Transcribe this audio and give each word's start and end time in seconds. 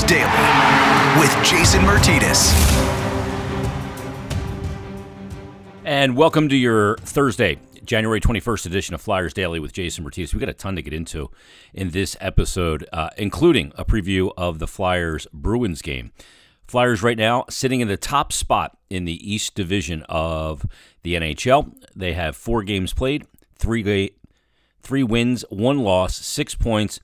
Daily 0.00 0.24
with 1.20 1.30
Jason 1.44 1.82
Martinez. 1.82 2.50
And 5.84 6.16
welcome 6.16 6.48
to 6.48 6.56
your 6.56 6.96
Thursday, 6.96 7.58
January 7.84 8.18
21st 8.18 8.64
edition 8.64 8.94
of 8.94 9.02
Flyers 9.02 9.34
Daily 9.34 9.60
with 9.60 9.74
Jason 9.74 10.02
Martinez. 10.02 10.32
We 10.32 10.40
got 10.40 10.48
a 10.48 10.54
ton 10.54 10.76
to 10.76 10.82
get 10.82 10.94
into 10.94 11.30
in 11.74 11.90
this 11.90 12.16
episode, 12.22 12.88
uh, 12.90 13.10
including 13.18 13.70
a 13.76 13.84
preview 13.84 14.32
of 14.34 14.60
the 14.60 14.66
Flyers 14.66 15.26
Bruins 15.30 15.82
game. 15.82 16.12
Flyers 16.66 17.02
right 17.02 17.18
now 17.18 17.44
sitting 17.50 17.80
in 17.80 17.88
the 17.88 17.98
top 17.98 18.32
spot 18.32 18.78
in 18.88 19.04
the 19.04 19.30
East 19.30 19.54
Division 19.54 20.04
of 20.08 20.64
the 21.02 21.16
NHL. 21.16 21.74
They 21.94 22.14
have 22.14 22.34
four 22.34 22.62
games 22.62 22.94
played, 22.94 23.26
three 23.58 24.12
three 24.82 25.02
wins, 25.02 25.44
one 25.50 25.80
loss, 25.80 26.16
six 26.16 26.54
points, 26.54 26.98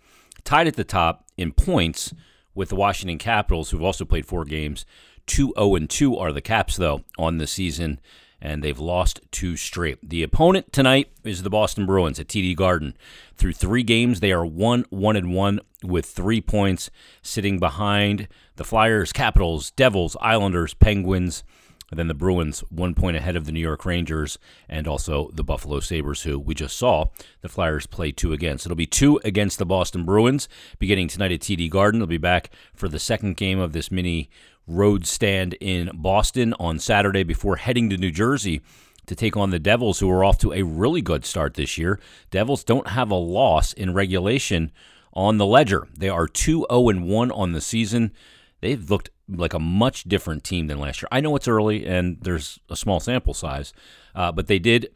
tied 0.44 0.66
at 0.66 0.76
the 0.76 0.84
top 0.84 1.26
in 1.36 1.52
points 1.52 2.14
with 2.58 2.70
the 2.70 2.76
Washington 2.76 3.18
Capitals, 3.18 3.70
who've 3.70 3.84
also 3.84 4.04
played 4.04 4.26
four 4.26 4.44
games. 4.44 4.84
2 5.26 5.54
0 5.56 5.76
and 5.76 5.88
2 5.88 6.16
are 6.16 6.32
the 6.32 6.40
Caps, 6.40 6.76
though, 6.76 7.04
on 7.16 7.38
the 7.38 7.46
season, 7.46 8.00
and 8.42 8.64
they've 8.64 8.80
lost 8.80 9.20
two 9.30 9.56
straight. 9.56 9.96
The 10.02 10.24
opponent 10.24 10.72
tonight 10.72 11.12
is 11.22 11.44
the 11.44 11.50
Boston 11.50 11.86
Bruins 11.86 12.18
at 12.18 12.26
TD 12.26 12.56
Garden. 12.56 12.96
Through 13.36 13.52
three 13.52 13.84
games, 13.84 14.18
they 14.18 14.32
are 14.32 14.44
1 14.44 14.86
1 14.90 15.16
and 15.16 15.32
1 15.32 15.60
with 15.84 16.06
three 16.06 16.40
points, 16.40 16.90
sitting 17.22 17.60
behind 17.60 18.26
the 18.56 18.64
Flyers, 18.64 19.12
Capitals, 19.12 19.70
Devils, 19.70 20.16
Islanders, 20.20 20.74
Penguins, 20.74 21.44
and 21.90 21.98
then 21.98 22.08
the 22.08 22.14
Bruins, 22.14 22.60
one 22.70 22.94
point 22.94 23.16
ahead 23.16 23.36
of 23.36 23.46
the 23.46 23.52
New 23.52 23.60
York 23.60 23.84
Rangers 23.84 24.38
and 24.68 24.86
also 24.86 25.30
the 25.32 25.44
Buffalo 25.44 25.80
Sabres, 25.80 26.22
who 26.22 26.38
we 26.38 26.54
just 26.54 26.76
saw 26.76 27.06
the 27.40 27.48
Flyers 27.48 27.86
play 27.86 28.12
two 28.12 28.32
against. 28.32 28.66
It'll 28.66 28.76
be 28.76 28.86
two 28.86 29.20
against 29.24 29.58
the 29.58 29.66
Boston 29.66 30.04
Bruins 30.04 30.48
beginning 30.78 31.08
tonight 31.08 31.32
at 31.32 31.40
TD 31.40 31.70
Garden. 31.70 32.00
They'll 32.00 32.06
be 32.06 32.18
back 32.18 32.50
for 32.74 32.88
the 32.88 32.98
second 32.98 33.36
game 33.36 33.58
of 33.58 33.72
this 33.72 33.90
mini 33.90 34.28
road 34.66 35.06
stand 35.06 35.54
in 35.60 35.90
Boston 35.94 36.54
on 36.60 36.78
Saturday 36.78 37.22
before 37.22 37.56
heading 37.56 37.88
to 37.90 37.96
New 37.96 38.10
Jersey 38.10 38.60
to 39.06 39.16
take 39.16 39.36
on 39.36 39.50
the 39.50 39.58
Devils, 39.58 40.00
who 40.00 40.10
are 40.10 40.22
off 40.22 40.36
to 40.38 40.52
a 40.52 40.62
really 40.62 41.00
good 41.00 41.24
start 41.24 41.54
this 41.54 41.78
year. 41.78 41.98
Devils 42.30 42.62
don't 42.62 42.88
have 42.88 43.10
a 43.10 43.16
loss 43.16 43.72
in 43.72 43.94
regulation 43.94 44.70
on 45.14 45.38
the 45.38 45.46
ledger. 45.46 45.88
They 45.96 46.10
are 46.10 46.28
2 46.28 46.66
0 46.70 46.80
1 46.80 47.30
on 47.30 47.52
the 47.52 47.60
season. 47.62 48.12
They've 48.60 48.90
looked 48.90 49.10
like 49.28 49.54
a 49.54 49.58
much 49.58 50.04
different 50.04 50.44
team 50.44 50.66
than 50.66 50.78
last 50.78 51.02
year. 51.02 51.08
I 51.12 51.20
know 51.20 51.36
it's 51.36 51.48
early 51.48 51.86
and 51.86 52.18
there's 52.20 52.58
a 52.68 52.76
small 52.76 53.00
sample 53.00 53.34
size, 53.34 53.72
uh, 54.14 54.32
but 54.32 54.46
they 54.46 54.58
did 54.58 54.88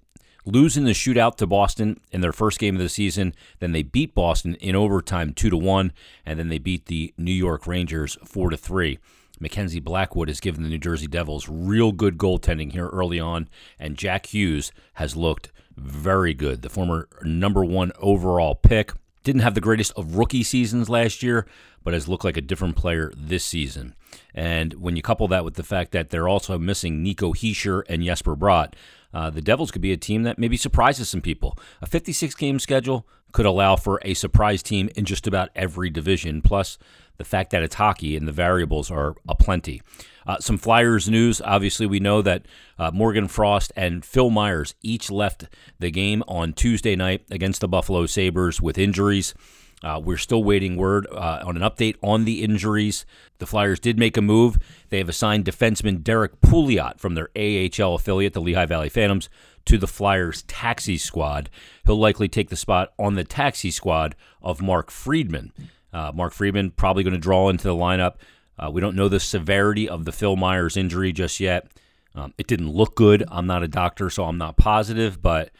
lose 0.44 0.76
in 0.76 0.84
the 0.84 0.92
shootout 0.92 1.36
to 1.36 1.46
Boston 1.46 2.00
in 2.10 2.20
their 2.20 2.32
first 2.32 2.58
game 2.58 2.74
of 2.74 2.82
the 2.82 2.88
season. 2.88 3.34
Then 3.60 3.72
they 3.72 3.82
beat 3.82 4.14
Boston 4.14 4.56
in 4.56 4.74
overtime 4.74 5.32
two 5.32 5.50
to 5.50 5.56
one, 5.56 5.92
and 6.26 6.38
then 6.38 6.48
they 6.48 6.58
beat 6.58 6.86
the 6.86 7.14
New 7.16 7.32
York 7.32 7.66
Rangers 7.66 8.16
four 8.24 8.50
to 8.50 8.56
three. 8.56 8.98
Mackenzie 9.38 9.80
Blackwood 9.80 10.28
has 10.28 10.40
given 10.40 10.62
the 10.62 10.68
New 10.68 10.78
Jersey 10.78 11.08
Devils 11.08 11.48
real 11.48 11.90
good 11.90 12.16
goaltending 12.16 12.72
here 12.72 12.88
early 12.88 13.18
on, 13.18 13.48
and 13.78 13.96
Jack 13.96 14.26
Hughes 14.26 14.72
has 14.94 15.16
looked 15.16 15.50
very 15.76 16.32
good. 16.34 16.62
The 16.62 16.68
former 16.68 17.08
number 17.22 17.64
one 17.64 17.92
overall 17.98 18.54
pick 18.54 18.92
didn't 19.22 19.42
have 19.42 19.54
the 19.54 19.60
greatest 19.60 19.92
of 19.96 20.16
rookie 20.16 20.42
seasons 20.42 20.88
last 20.88 21.22
year, 21.22 21.46
but 21.84 21.94
has 21.94 22.08
looked 22.08 22.24
like 22.24 22.36
a 22.36 22.42
different 22.42 22.76
player 22.76 23.12
this 23.16 23.44
season. 23.44 23.94
And 24.34 24.74
when 24.74 24.96
you 24.96 25.02
couple 25.02 25.28
that 25.28 25.44
with 25.44 25.54
the 25.54 25.62
fact 25.62 25.92
that 25.92 26.10
they're 26.10 26.28
also 26.28 26.58
missing 26.58 27.02
Nico 27.02 27.32
Hischier 27.32 27.82
and 27.88 28.02
Jesper 28.02 28.36
Bratt, 28.36 28.74
uh, 29.14 29.30
the 29.30 29.42
Devils 29.42 29.70
could 29.70 29.82
be 29.82 29.92
a 29.92 29.96
team 29.96 30.22
that 30.22 30.38
maybe 30.38 30.56
surprises 30.56 31.08
some 31.08 31.20
people. 31.20 31.58
A 31.80 31.86
56 31.86 32.34
game 32.34 32.58
schedule 32.58 33.06
could 33.32 33.46
allow 33.46 33.76
for 33.76 34.00
a 34.04 34.14
surprise 34.14 34.62
team 34.62 34.90
in 34.96 35.04
just 35.04 35.26
about 35.26 35.50
every 35.54 35.90
division. 35.90 36.42
Plus, 36.42 36.78
the 37.16 37.24
fact 37.24 37.50
that 37.50 37.62
it's 37.62 37.76
hockey 37.76 38.16
and 38.16 38.26
the 38.26 38.32
variables 38.32 38.90
are 38.90 39.14
aplenty. 39.28 39.82
Uh, 40.26 40.38
some 40.38 40.58
Flyers 40.58 41.08
news. 41.08 41.40
Obviously, 41.40 41.86
we 41.86 42.00
know 42.00 42.22
that 42.22 42.46
uh, 42.78 42.90
Morgan 42.92 43.28
Frost 43.28 43.72
and 43.76 44.04
Phil 44.04 44.30
Myers 44.30 44.74
each 44.82 45.10
left 45.10 45.46
the 45.78 45.90
game 45.90 46.22
on 46.28 46.52
Tuesday 46.52 46.96
night 46.96 47.24
against 47.30 47.60
the 47.60 47.68
Buffalo 47.68 48.06
Sabres 48.06 48.60
with 48.60 48.78
injuries. 48.78 49.34
Uh, 49.82 50.00
we're 50.02 50.16
still 50.16 50.44
waiting 50.44 50.76
word 50.76 51.06
uh, 51.10 51.42
on 51.44 51.56
an 51.56 51.62
update 51.62 51.96
on 52.02 52.24
the 52.24 52.42
injuries. 52.42 53.04
The 53.38 53.46
Flyers 53.46 53.80
did 53.80 53.98
make 53.98 54.16
a 54.16 54.22
move. 54.22 54.58
They 54.90 54.98
have 54.98 55.08
assigned 55.08 55.44
defenseman 55.44 56.02
Derek 56.02 56.40
Pouliot 56.40 57.00
from 57.00 57.14
their 57.14 57.30
AHL 57.36 57.96
affiliate, 57.96 58.32
the 58.32 58.40
Lehigh 58.40 58.66
Valley 58.66 58.88
Phantoms, 58.88 59.28
to 59.64 59.78
the 59.78 59.88
Flyers 59.88 60.42
taxi 60.42 60.98
squad. 60.98 61.50
He'll 61.84 61.98
likely 61.98 62.28
take 62.28 62.48
the 62.48 62.56
spot 62.56 62.92
on 62.98 63.14
the 63.14 63.24
taxi 63.24 63.70
squad 63.70 64.14
of 64.40 64.62
Mark 64.62 64.90
Friedman. 64.90 65.52
Uh, 65.92 66.12
Mark 66.14 66.32
Friedman 66.32 66.70
probably 66.70 67.02
going 67.02 67.12
to 67.12 67.18
draw 67.18 67.48
into 67.48 67.64
the 67.64 67.74
lineup. 67.74 68.14
Uh, 68.62 68.70
we 68.70 68.80
don't 68.80 68.94
know 68.94 69.08
the 69.08 69.18
severity 69.18 69.88
of 69.88 70.04
the 70.04 70.12
Phil 70.12 70.36
Myers 70.36 70.76
injury 70.76 71.12
just 71.12 71.40
yet. 71.40 71.66
Um, 72.14 72.34
it 72.38 72.46
didn't 72.46 72.68
look 72.68 72.94
good. 72.94 73.24
I'm 73.28 73.46
not 73.46 73.62
a 73.62 73.68
doctor, 73.68 74.10
so 74.10 74.24
I'm 74.24 74.38
not 74.38 74.56
positive, 74.56 75.20
but 75.20 75.50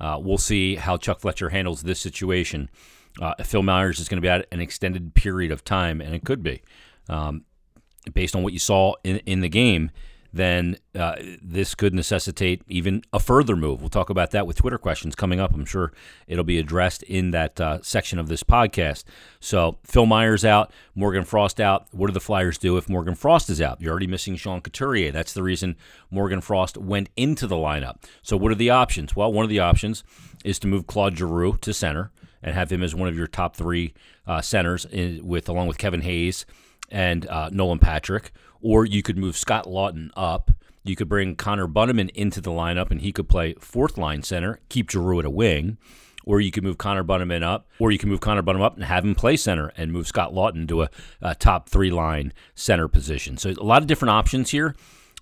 uh, 0.00 0.18
we'll 0.20 0.38
see 0.38 0.76
how 0.76 0.96
Chuck 0.96 1.20
Fletcher 1.20 1.50
handles 1.50 1.82
this 1.82 2.00
situation. 2.00 2.70
Uh, 3.20 3.34
Phil 3.44 3.62
Myers 3.62 4.00
is 4.00 4.08
going 4.08 4.16
to 4.16 4.22
be 4.22 4.28
out 4.28 4.44
an 4.50 4.60
extended 4.60 5.14
period 5.14 5.52
of 5.52 5.64
time, 5.64 6.00
and 6.00 6.14
it 6.14 6.24
could 6.24 6.42
be, 6.42 6.62
um, 7.08 7.44
based 8.14 8.34
on 8.34 8.42
what 8.42 8.52
you 8.52 8.58
saw 8.58 8.94
in, 9.04 9.18
in 9.18 9.40
the 9.40 9.48
game, 9.48 9.90
then 10.32 10.76
uh, 10.94 11.16
this 11.42 11.74
could 11.74 11.94
necessitate 11.94 12.62
even 12.68 13.02
a 13.12 13.18
further 13.18 13.56
move. 13.56 13.80
We'll 13.80 13.88
talk 13.88 14.10
about 14.10 14.30
that 14.32 14.46
with 14.46 14.56
Twitter 14.56 14.78
questions 14.78 15.14
coming 15.14 15.40
up. 15.40 15.54
I'm 15.54 15.64
sure 15.64 15.92
it'll 16.26 16.44
be 16.44 16.58
addressed 16.58 17.02
in 17.04 17.30
that 17.30 17.60
uh, 17.60 17.78
section 17.82 18.18
of 18.18 18.28
this 18.28 18.42
podcast. 18.42 19.04
So, 19.40 19.78
Phil 19.84 20.06
Myers 20.06 20.44
out, 20.44 20.72
Morgan 20.94 21.24
Frost 21.24 21.60
out. 21.60 21.86
What 21.92 22.08
do 22.08 22.12
the 22.12 22.20
Flyers 22.20 22.58
do 22.58 22.76
if 22.76 22.88
Morgan 22.88 23.14
Frost 23.14 23.48
is 23.48 23.60
out? 23.60 23.80
You're 23.80 23.90
already 23.90 24.06
missing 24.06 24.36
Sean 24.36 24.60
Couturier. 24.60 25.12
That's 25.12 25.32
the 25.32 25.42
reason 25.42 25.76
Morgan 26.10 26.40
Frost 26.40 26.76
went 26.76 27.08
into 27.16 27.46
the 27.46 27.56
lineup. 27.56 28.02
So, 28.22 28.36
what 28.36 28.52
are 28.52 28.56
the 28.56 28.70
options? 28.70 29.16
Well, 29.16 29.32
one 29.32 29.44
of 29.44 29.50
the 29.50 29.60
options 29.60 30.04
is 30.44 30.58
to 30.60 30.66
move 30.66 30.86
Claude 30.86 31.16
Giroux 31.16 31.56
to 31.62 31.72
center 31.72 32.10
and 32.42 32.54
have 32.54 32.70
him 32.70 32.82
as 32.82 32.94
one 32.94 33.08
of 33.08 33.16
your 33.16 33.26
top 33.26 33.56
three 33.56 33.94
uh, 34.26 34.40
centers 34.40 34.84
in, 34.84 35.26
with 35.26 35.48
along 35.48 35.66
with 35.68 35.78
Kevin 35.78 36.02
Hayes 36.02 36.46
and 36.90 37.26
uh, 37.26 37.50
Nolan 37.52 37.78
Patrick. 37.78 38.32
Or 38.60 38.84
you 38.84 39.02
could 39.02 39.18
move 39.18 39.36
Scott 39.36 39.68
Lawton 39.68 40.10
up. 40.16 40.50
You 40.84 40.96
could 40.96 41.08
bring 41.08 41.36
Connor 41.36 41.68
Bunnaman 41.68 42.10
into 42.10 42.40
the 42.40 42.50
lineup, 42.50 42.90
and 42.90 43.00
he 43.00 43.12
could 43.12 43.28
play 43.28 43.54
fourth 43.60 43.98
line 43.98 44.22
center. 44.22 44.60
Keep 44.68 44.90
Giroux 44.90 45.20
at 45.20 45.24
a 45.24 45.30
wing. 45.30 45.78
Or 46.24 46.40
you 46.40 46.50
could 46.50 46.64
move 46.64 46.76
Connor 46.76 47.04
Bunnaman 47.04 47.42
up, 47.42 47.66
or 47.78 47.90
you 47.90 47.98
can 47.98 48.10
move 48.10 48.20
Connor 48.20 48.42
Bunnaman 48.42 48.64
up 48.64 48.74
and 48.74 48.84
have 48.84 49.02
him 49.02 49.14
play 49.14 49.34
center 49.34 49.72
and 49.78 49.90
move 49.90 50.06
Scott 50.06 50.34
Lawton 50.34 50.66
to 50.66 50.82
a, 50.82 50.90
a 51.22 51.34
top 51.34 51.70
three 51.70 51.90
line 51.90 52.34
center 52.54 52.86
position. 52.86 53.38
So 53.38 53.50
a 53.50 53.64
lot 53.64 53.80
of 53.80 53.88
different 53.88 54.10
options 54.10 54.50
here. 54.50 54.74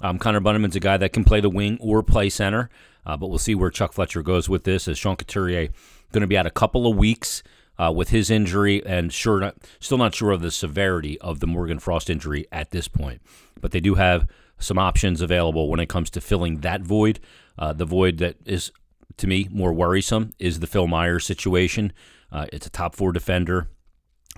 Um, 0.03 0.19
Connor 0.19 0.41
Bunnaman's 0.41 0.75
a 0.75 0.81
guy 0.81 0.97
that 0.97 1.13
can 1.13 1.23
play 1.23 1.41
the 1.41 1.49
wing 1.49 1.79
or 1.81 2.03
play 2.03 2.29
center, 2.29 2.71
uh, 3.05 3.17
but 3.17 3.29
we'll 3.29 3.39
see 3.39 3.55
where 3.55 3.71
Chuck 3.71 3.93
Fletcher 3.93 4.23
goes 4.23 4.49
with 4.49 4.65
this. 4.65 4.89
As 4.89 4.99
Sean 4.99 5.15
Couturier 5.15 5.69
going 6.11 6.23
to 6.23 6.27
be 6.27 6.37
out 6.37 6.47
a 6.47 6.51
couple 6.51 6.91
of 6.91 6.97
weeks 6.97 7.43
uh, 7.79 7.93
with 7.95 8.11
his 8.11 8.31
injury, 8.31 8.85
and 8.85 9.13
sure, 9.13 9.41
not, 9.41 9.57
still 9.81 9.99
not 9.99 10.15
sure 10.15 10.31
of 10.31 10.43
the 10.43 10.51
severity 10.51 11.21
of 11.21 11.41
the 11.41 11.47
Morgan 11.47 11.79
Frost 11.79 12.11
injury 12.11 12.47
at 12.51 12.71
this 12.71 12.89
point. 12.89 13.21
But 13.61 13.73
they 13.73 13.81
do 13.81 13.95
have 13.95 14.29
some 14.59 14.79
options 14.79 15.21
available 15.21 15.69
when 15.69 15.81
it 15.81 15.89
comes 15.89 16.11
to 16.11 16.21
filling 16.21 16.61
that 16.61 16.83
void. 16.83 17.21
Uh, 17.59 17.73
the 17.73 17.85
void 17.85 18.19
that 18.19 18.37
is, 18.47 18.73
to 19.19 19.27
me, 19.27 19.49
more 19.51 19.73
worrisome 19.73 20.33
is 20.39 20.61
the 20.61 20.67
Phil 20.67 20.87
Myers 20.87 21.27
situation. 21.27 21.93
Uh, 22.33 22.47
it's 22.53 22.67
a 22.67 22.71
top 22.71 22.95
four 22.95 23.13
defender, 23.13 23.69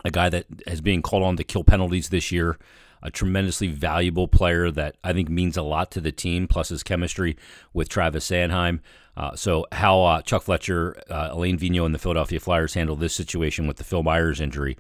a 0.05 0.10
guy 0.10 0.28
that 0.28 0.47
has 0.66 0.81
being 0.81 1.03
called 1.03 1.22
on 1.22 1.37
to 1.37 1.44
kill 1.44 1.65
penalties 1.65 2.09
this 2.09 2.32
year 2.32 2.59
a 3.03 3.10
tremendously 3.10 3.69
valuable 3.69 4.28
player 4.28 4.70
that 4.70 4.97
I 5.04 5.12
think 5.12 5.28
means 5.28 5.56
a 5.56 5.62
lot 5.62 5.91
to 5.92 6.00
the 6.00 6.12
team, 6.12 6.47
plus 6.47 6.69
his 6.69 6.82
chemistry 6.82 7.36
with 7.72 7.88
Travis 7.88 8.28
Sanheim. 8.28 8.81
Uh, 9.16 9.34
so, 9.34 9.66
how 9.72 10.03
uh, 10.03 10.22
Chuck 10.22 10.42
Fletcher, 10.42 10.97
uh, 11.10 11.28
Alain 11.32 11.58
Vigneault, 11.58 11.87
and 11.87 11.94
the 11.94 11.98
Philadelphia 11.98 12.38
Flyers 12.38 12.75
handle 12.75 12.94
this 12.96 13.14
situation 13.14 13.67
with 13.67 13.76
the 13.76 13.84
Phil 13.84 14.02
Myers 14.02 14.40
injury 14.40 14.76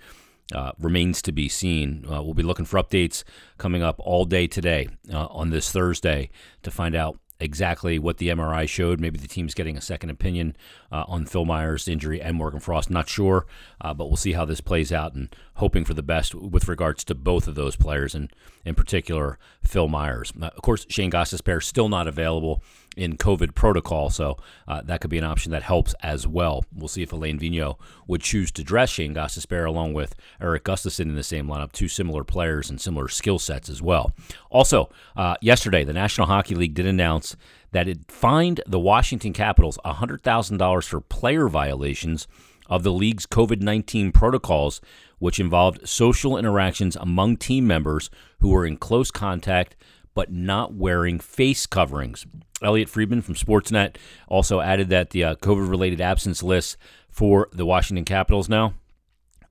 uh, 0.54 0.72
remains 0.78 1.20
to 1.22 1.32
be 1.32 1.48
seen. 1.48 2.04
Uh, 2.10 2.22
we'll 2.22 2.34
be 2.34 2.42
looking 2.42 2.64
for 2.64 2.82
updates 2.82 3.24
coming 3.58 3.82
up 3.82 3.96
all 3.98 4.24
day 4.24 4.46
today 4.46 4.88
uh, 5.12 5.26
on 5.26 5.50
this 5.50 5.70
Thursday 5.70 6.30
to 6.62 6.70
find 6.70 6.94
out 6.94 7.18
exactly 7.40 7.98
what 7.98 8.18
the 8.18 8.28
MRI 8.28 8.68
showed. 8.68 9.00
Maybe 9.00 9.18
the 9.18 9.28
team's 9.28 9.54
getting 9.54 9.76
a 9.76 9.80
second 9.80 10.10
opinion 10.10 10.56
uh, 10.90 11.04
on 11.06 11.26
Phil 11.26 11.44
Myers' 11.44 11.88
injury 11.88 12.20
and 12.20 12.36
Morgan 12.36 12.60
Frost. 12.60 12.90
Not 12.90 13.08
sure, 13.08 13.46
uh, 13.80 13.94
but 13.94 14.06
we'll 14.06 14.16
see 14.16 14.32
how 14.32 14.44
this 14.44 14.60
plays 14.60 14.92
out 14.92 15.14
and 15.14 15.34
hoping 15.54 15.84
for 15.84 15.94
the 15.94 16.02
best 16.02 16.34
with 16.34 16.68
regards 16.68 17.04
to 17.04 17.14
both 17.14 17.46
of 17.46 17.54
those 17.54 17.76
players, 17.76 18.14
and 18.14 18.32
in 18.64 18.74
particular, 18.74 19.38
Phil 19.62 19.88
Myers. 19.88 20.32
Uh, 20.40 20.46
of 20.46 20.62
course, 20.62 20.86
Shane 20.88 21.10
Gostisbehere 21.10 21.62
still 21.62 21.88
not 21.88 22.08
available 22.08 22.62
in 22.98 23.16
COVID 23.16 23.54
protocol, 23.54 24.10
so 24.10 24.36
uh, 24.66 24.82
that 24.82 25.00
could 25.00 25.10
be 25.10 25.18
an 25.18 25.24
option 25.24 25.52
that 25.52 25.62
helps 25.62 25.94
as 26.02 26.26
well. 26.26 26.64
We'll 26.74 26.88
see 26.88 27.02
if 27.02 27.12
Alain 27.12 27.38
Vigneault 27.38 27.78
would 28.06 28.20
choose 28.20 28.50
to 28.52 28.64
dress 28.64 28.90
Shane 28.90 29.14
Gostisbehere 29.14 29.66
along 29.66 29.94
with 29.94 30.16
Eric 30.40 30.64
Gustafsson 30.64 31.02
in 31.02 31.14
the 31.14 31.22
same 31.22 31.46
lineup, 31.46 31.72
two 31.72 31.88
similar 31.88 32.24
players 32.24 32.68
and 32.68 32.80
similar 32.80 33.08
skill 33.08 33.38
sets 33.38 33.68
as 33.68 33.80
well. 33.80 34.10
Also, 34.50 34.90
uh, 35.16 35.36
yesterday, 35.40 35.84
the 35.84 35.92
National 35.92 36.26
Hockey 36.26 36.56
League 36.56 36.74
did 36.74 36.86
announce 36.86 37.36
that 37.70 37.86
it 37.88 38.10
fined 38.10 38.60
the 38.66 38.80
Washington 38.80 39.32
Capitals 39.32 39.78
$100,000 39.84 40.84
for 40.84 41.00
player 41.00 41.48
violations 41.48 42.26
of 42.68 42.82
the 42.82 42.92
league's 42.92 43.26
COVID 43.26 43.60
19 43.62 44.12
protocols, 44.12 44.80
which 45.18 45.40
involved 45.40 45.88
social 45.88 46.36
interactions 46.36 46.96
among 46.96 47.36
team 47.36 47.66
members 47.66 48.10
who 48.40 48.50
were 48.50 48.66
in 48.66 48.76
close 48.76 49.10
contact 49.10 49.76
but 50.18 50.32
not 50.32 50.74
wearing 50.74 51.20
face 51.20 51.64
coverings. 51.64 52.26
Elliotte 52.60 52.88
Friedman 52.88 53.22
from 53.22 53.36
Sportsnet 53.36 53.98
also 54.26 54.58
added 54.58 54.88
that 54.88 55.10
the 55.10 55.22
uh, 55.22 55.34
COVID 55.36 55.70
related 55.70 56.00
absence 56.00 56.42
list 56.42 56.76
for 57.08 57.48
the 57.52 57.64
Washington 57.64 58.04
Capitals 58.04 58.48
now 58.48 58.74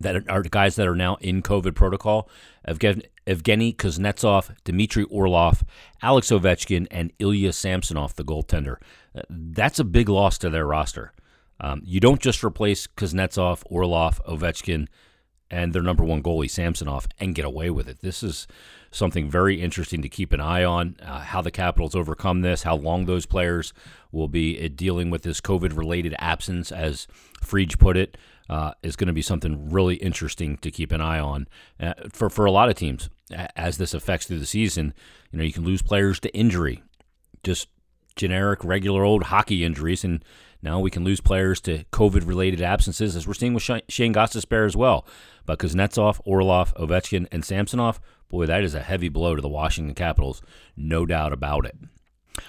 that 0.02 0.28
are 0.28 0.42
guys 0.42 0.76
that 0.76 0.86
are 0.86 0.94
now 0.94 1.16
in 1.22 1.42
COVID 1.42 1.74
protocol 1.74 2.30
Evgeny 2.68 3.78
Kuznetsov, 3.78 4.54
Dmitry 4.66 5.06
Orlov, 5.06 5.64
Alex 6.02 6.32
Ovechkin, 6.32 6.86
and 6.92 7.14
Ilya 7.18 7.54
Samsonov, 7.54 8.18
the 8.18 8.26
goaltender. 8.26 8.76
Uh, 9.18 9.22
that's 9.30 9.80
a 9.80 9.86
big 9.86 10.10
loss 10.10 10.38
to 10.38 10.50
their 10.50 10.68
roster. 10.68 11.14
Um, 11.62 11.82
you 11.86 12.02
don't 12.02 12.20
just 12.20 12.44
replace 12.44 12.88
Kuznetsov, 12.88 13.64
Orlov, 13.68 14.22
Ovechkin, 14.26 14.90
and 15.50 15.74
their 15.74 15.82
number 15.82 16.04
one 16.04 16.22
goalie, 16.22 16.50
Samsonov, 16.50 17.08
and 17.20 17.36
get 17.36 17.46
away 17.46 17.70
with 17.70 17.88
it. 17.88 18.00
This 18.02 18.24
is 18.24 18.48
something 18.92 19.30
very 19.30 19.62
interesting 19.62 20.02
to 20.02 20.10
keep 20.10 20.34
an 20.34 20.42
eye 20.42 20.64
on 20.64 20.98
uh, 21.02 21.20
how 21.20 21.42
the 21.42 21.52
Capitals 21.52 21.96
overcome 21.96 22.42
this, 22.42 22.64
how 22.64 22.76
long 22.76 23.06
those 23.06 23.26
players 23.26 23.74
will 24.12 24.28
be 24.28 24.64
uh, 24.64 24.70
dealing 24.74 25.10
with 25.10 25.24
this 25.24 25.42
COVID 25.42 25.78
related 25.78 26.16
absence, 26.20 26.72
as 26.72 27.08
Frege 27.44 27.78
put 27.78 27.98
it. 27.98 28.18
Uh, 28.50 28.72
is 28.82 28.96
going 28.96 29.08
to 29.08 29.14
be 29.14 29.22
something 29.22 29.70
really 29.70 29.96
interesting 29.96 30.56
to 30.60 30.72
keep 30.72 30.94
an 30.94 31.02
eye 31.02 31.20
on 31.20 31.50
uh, 31.82 31.94
for 32.14 32.30
for 32.30 32.46
a 32.46 32.52
lot 32.52 32.70
of 32.70 32.76
teams 32.76 33.10
as 33.58 33.78
this 33.78 33.94
affects 33.94 34.26
through 34.26 34.40
the 34.40 34.46
season. 34.46 34.94
You 35.32 35.40
know, 35.40 35.44
you 35.44 35.52
can 35.52 35.66
lose 35.66 35.82
players 35.82 36.18
to 36.22 36.34
injury, 36.34 36.82
just 37.44 37.68
generic, 38.16 38.64
regular 38.64 39.04
old 39.04 39.24
hockey 39.24 39.66
injuries, 39.66 40.06
and 40.06 40.24
now 40.62 40.80
we 40.80 40.92
can 40.92 41.04
lose 41.04 41.22
players 41.22 41.62
to 41.62 41.84
COVID 41.86 42.28
related 42.28 42.62
absences, 42.62 43.16
as 43.16 43.28
we're 43.28 43.34
seeing 43.34 43.54
with 43.54 43.64
Shane 43.64 44.14
Gostisbehere 44.14 44.66
as 44.66 44.76
well. 44.76 45.06
But 45.46 45.60
Kuznetsov, 45.60 46.20
Orlov, 46.26 46.74
Ovechkin, 46.76 47.28
and 47.32 47.46
Samsonov, 47.46 48.00
boy, 48.30 48.46
that 48.46 48.64
is 48.64 48.74
a 48.74 48.82
heavy 48.82 49.10
blow 49.10 49.36
to 49.36 49.42
the 49.42 49.48
Washington 49.48 49.96
Capitals, 49.96 50.42
no 50.76 51.06
doubt 51.06 51.34
about 51.34 51.66
it. 51.66 51.76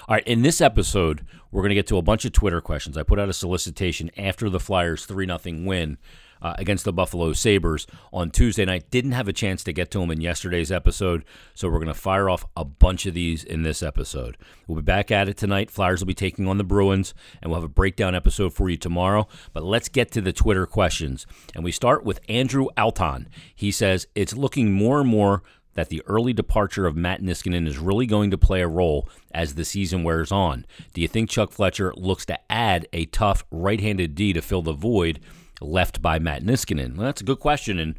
All 0.08 0.14
right, 0.14 0.26
in 0.26 0.43
this 0.43 0.60
episode, 0.60 1.25
we're 1.50 1.62
going 1.62 1.70
to 1.70 1.75
get 1.75 1.87
to 1.88 1.96
a 1.96 2.02
bunch 2.02 2.25
of 2.25 2.32
Twitter 2.32 2.60
questions. 2.60 2.99
I 2.99 3.02
put 3.02 3.19
out 3.19 3.28
a 3.28 3.34
solicitation 3.34 4.11
after 4.19 4.50
the 4.50 4.61
Flyers 4.61 5.06
3 5.06 5.26
0 5.26 5.38
win 5.64 5.99
uh, 6.43 6.55
against 6.58 6.85
the 6.85 6.93
Buffalo 6.93 7.32
Sabres 7.32 7.87
on 8.12 8.31
Tuesday 8.31 8.64
night. 8.64 8.90
Didn't 8.90 9.12
have 9.12 9.29
a 9.29 9.32
chance 9.32 9.64
to 9.64 9.73
get 9.73 9.90
to 9.93 10.00
them 10.00 10.11
in 10.11 10.20
yesterday's 10.20 10.73
episode, 10.73 11.25
so 11.55 11.69
we're 11.69 11.79
going 11.79 11.88
to 11.88 11.94
fire 11.94 12.29
off 12.31 12.44
a 12.56 12.64
bunch 12.64 13.06
of 13.06 13.14
these 13.14 13.44
in 13.44 13.62
this 13.62 13.82
episode. 13.82 14.37
We'll 14.67 14.76
be 14.76 14.82
back 14.82 15.11
at 15.11 15.29
it 15.29 15.37
tonight. 15.37 15.70
Flyers 15.70 16.00
will 16.00 16.06
be 16.06 16.14
taking 16.14 16.49
on 16.49 16.58
the 16.58 16.64
Bruins, 16.64 17.14
and 17.43 17.50
we'll 17.50 17.61
have 17.61 17.70
a 17.70 17.73
breakdown 17.73 18.14
episode 18.14 18.52
for 18.52 18.69
you 18.69 18.76
tomorrow. 18.76 19.26
But 19.52 19.64
let's 19.64 19.88
get 19.88 20.11
to 20.12 20.20
the 20.20 20.32
Twitter 20.32 20.67
questions. 20.67 21.26
And 21.55 21.64
we 21.64 21.73
start 21.73 22.05
with 22.05 22.20
Andrew 22.29 22.67
Alton. 22.76 23.29
He 23.55 23.70
says, 23.70 24.06
It's 24.14 24.37
looking 24.37 24.73
more 24.73 25.00
and 25.00 25.08
more 25.08 25.43
that 25.79 25.90
the 25.90 26.02
early 26.06 26.32
departure 26.32 26.88
of 26.88 26.96
Matt 26.96 27.23
Niskanen 27.23 27.69
is 27.69 27.79
really 27.79 28.05
going 28.05 28.32
to 28.32 28.37
play 28.37 28.62
a 28.62 28.67
role 28.67 29.08
as 29.31 29.55
the 29.55 29.64
season 29.64 30.02
wears 30.02 30.32
on. 30.32 30.67
Do 30.93 31.00
you 31.00 31.06
think 31.06 31.31
Chuck 31.31 31.52
Fletcher 31.52 31.94
looks 31.96 32.26
to 32.26 32.38
add 32.50 32.88
a 32.93 33.06
tough 33.06 33.44
right 33.52 33.81
handed 33.81 34.17
D 34.17 34.32
to 34.32 34.43
fill 34.43 34.62
the 34.62 34.73
void 34.73 35.20
left 35.60 36.02
by 36.02 36.19
Matt 36.19 36.43
Niskanen? 36.43 36.96
Well, 36.96 37.06
that's 37.06 37.20
a 37.20 37.25
good 37.25 37.40
question, 37.40 37.78
and 37.78 37.94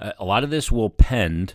uh, 0.00 0.12
a 0.18 0.24
lot 0.24 0.44
of 0.44 0.50
this 0.50 0.70
will 0.70 0.90
pend 0.90 1.54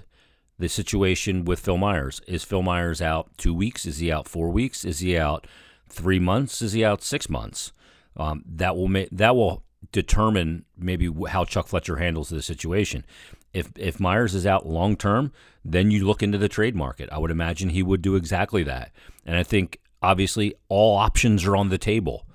the 0.60 0.70
situation 0.70 1.46
with 1.46 1.60
Phil 1.60 1.78
Myers. 1.78 2.22
Is 2.28 2.44
Phil 2.44 2.62
Myers 2.62 3.02
out 3.02 3.32
two 3.38 3.54
weeks? 3.54 3.86
Is 3.86 3.98
he 3.98 4.12
out 4.12 4.28
four 4.28 4.50
weeks? 4.50 4.86
Is 4.86 5.00
he 5.00 5.18
out 5.18 5.48
three 5.90 6.20
months? 6.20 6.62
Is 6.62 6.74
he 6.74 6.86
out 6.86 7.04
six 7.04 7.30
months? 7.30 7.72
Um, 8.16 8.44
that 8.48 8.76
will 8.76 8.88
ma- 8.88 9.06
that 9.12 9.36
will 9.36 9.64
determine 9.92 10.66
maybe 10.78 11.10
how 11.30 11.46
Chuck 11.46 11.68
Fletcher 11.68 11.98
handles 11.98 12.30
the 12.30 12.42
situation. 12.42 13.06
If 13.54 13.72
if 13.78 14.00
Myers 14.00 14.36
is 14.36 14.46
out 14.46 14.68
long 14.68 14.96
term, 14.96 15.32
then 15.66 15.92
you 15.92 16.06
look 16.06 16.22
into 16.24 16.38
the 16.38 16.50
trade 16.50 16.76
market. 16.76 17.10
I 17.12 17.18
would 17.18 17.32
imagine 17.32 17.70
he 17.70 17.84
would 17.84 18.02
do 18.02 18.16
exactly 18.16 18.64
that. 18.64 18.92
And 19.26 19.36
I 19.38 19.44
think 19.44 19.80
obviously 20.02 20.54
all 20.70 20.98
options 20.98 21.46
are 21.46 21.56
on 21.56 21.70
the 21.70 21.78
table, 21.78 22.28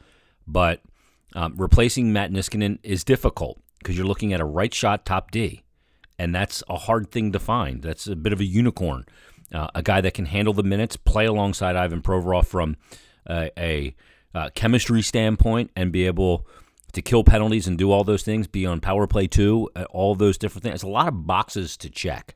but 0.46 0.80
um, 1.38 1.54
replacing 1.56 2.12
Matt 2.12 2.32
Niskanen 2.32 2.80
is 2.82 3.04
difficult 3.04 3.60
because 3.78 3.96
you're 3.96 4.08
looking 4.08 4.32
at 4.32 4.40
a 4.40 4.44
right 4.44 4.74
shot 4.74 5.06
top 5.06 5.30
D, 5.30 5.62
and 6.18 6.34
that's 6.34 6.64
a 6.68 6.74
hard 6.74 7.12
thing 7.12 7.30
to 7.30 7.38
find. 7.38 7.80
That's 7.80 8.08
a 8.08 8.16
bit 8.16 8.32
of 8.32 8.40
a 8.40 8.44
unicorn, 8.44 9.06
uh, 9.54 9.68
a 9.72 9.80
guy 9.80 10.00
that 10.00 10.14
can 10.14 10.26
handle 10.26 10.52
the 10.52 10.64
minutes, 10.64 10.96
play 10.96 11.26
alongside 11.26 11.76
Ivan 11.76 12.02
Provorov 12.02 12.46
from 12.46 12.76
uh, 13.24 13.50
a 13.56 13.94
uh, 14.34 14.50
chemistry 14.56 15.00
standpoint, 15.00 15.70
and 15.76 15.92
be 15.92 16.06
able 16.06 16.44
to 16.90 17.00
kill 17.00 17.22
penalties 17.22 17.68
and 17.68 17.78
do 17.78 17.92
all 17.92 18.02
those 18.02 18.24
things, 18.24 18.48
be 18.48 18.66
on 18.66 18.80
power 18.80 19.06
play 19.06 19.28
too, 19.28 19.70
uh, 19.76 19.84
all 19.90 20.16
those 20.16 20.38
different 20.38 20.64
things. 20.64 20.74
It's 20.74 20.82
a 20.82 20.88
lot 20.88 21.06
of 21.06 21.24
boxes 21.24 21.76
to 21.76 21.88
check, 21.88 22.34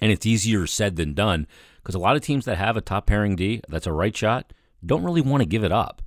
and 0.00 0.10
it's 0.10 0.24
easier 0.24 0.66
said 0.66 0.96
than 0.96 1.12
done 1.12 1.46
because 1.82 1.94
a 1.94 1.98
lot 1.98 2.16
of 2.16 2.22
teams 2.22 2.46
that 2.46 2.56
have 2.56 2.78
a 2.78 2.80
top 2.80 3.04
pairing 3.04 3.36
D 3.36 3.60
that's 3.68 3.86
a 3.86 3.92
right 3.92 4.16
shot 4.16 4.54
don't 4.82 5.04
really 5.04 5.20
want 5.20 5.42
to 5.42 5.46
give 5.46 5.64
it 5.64 5.72
up, 5.72 6.00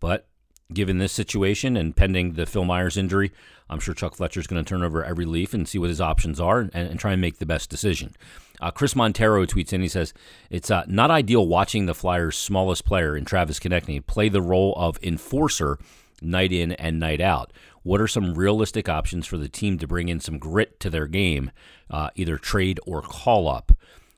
but 0.00 0.26
given 0.74 0.98
this 0.98 1.12
situation 1.12 1.76
and 1.76 1.96
pending 1.96 2.34
the 2.34 2.46
Phil 2.46 2.64
Myers 2.64 2.96
injury, 2.96 3.32
I'm 3.68 3.80
sure 3.80 3.94
Chuck 3.94 4.14
Fletcher 4.14 4.40
is 4.40 4.46
going 4.46 4.62
to 4.62 4.68
turn 4.68 4.82
over 4.82 5.04
every 5.04 5.24
leaf 5.24 5.54
and 5.54 5.66
see 5.66 5.78
what 5.78 5.88
his 5.88 6.00
options 6.00 6.40
are 6.40 6.60
and, 6.60 6.74
and 6.74 7.00
try 7.00 7.12
and 7.12 7.20
make 7.20 7.38
the 7.38 7.46
best 7.46 7.70
decision. 7.70 8.14
Uh, 8.60 8.70
Chris 8.70 8.94
Montero 8.94 9.44
tweets 9.44 9.72
in, 9.72 9.80
he 9.80 9.88
says, 9.88 10.12
It's 10.50 10.70
uh, 10.70 10.84
not 10.86 11.10
ideal 11.10 11.46
watching 11.46 11.86
the 11.86 11.94
Flyers' 11.94 12.36
smallest 12.36 12.84
player 12.84 13.16
in 13.16 13.24
Travis 13.24 13.58
Konecny 13.58 14.04
play 14.04 14.28
the 14.28 14.42
role 14.42 14.74
of 14.76 14.98
enforcer 15.02 15.78
night 16.20 16.52
in 16.52 16.72
and 16.72 17.00
night 17.00 17.20
out. 17.20 17.52
What 17.82 18.00
are 18.00 18.06
some 18.06 18.34
realistic 18.34 18.88
options 18.88 19.26
for 19.26 19.36
the 19.36 19.48
team 19.48 19.78
to 19.78 19.88
bring 19.88 20.08
in 20.08 20.20
some 20.20 20.38
grit 20.38 20.78
to 20.80 20.90
their 20.90 21.06
game, 21.06 21.50
uh, 21.90 22.10
either 22.14 22.36
trade 22.36 22.78
or 22.86 23.02
call 23.02 23.48
up? 23.48 23.72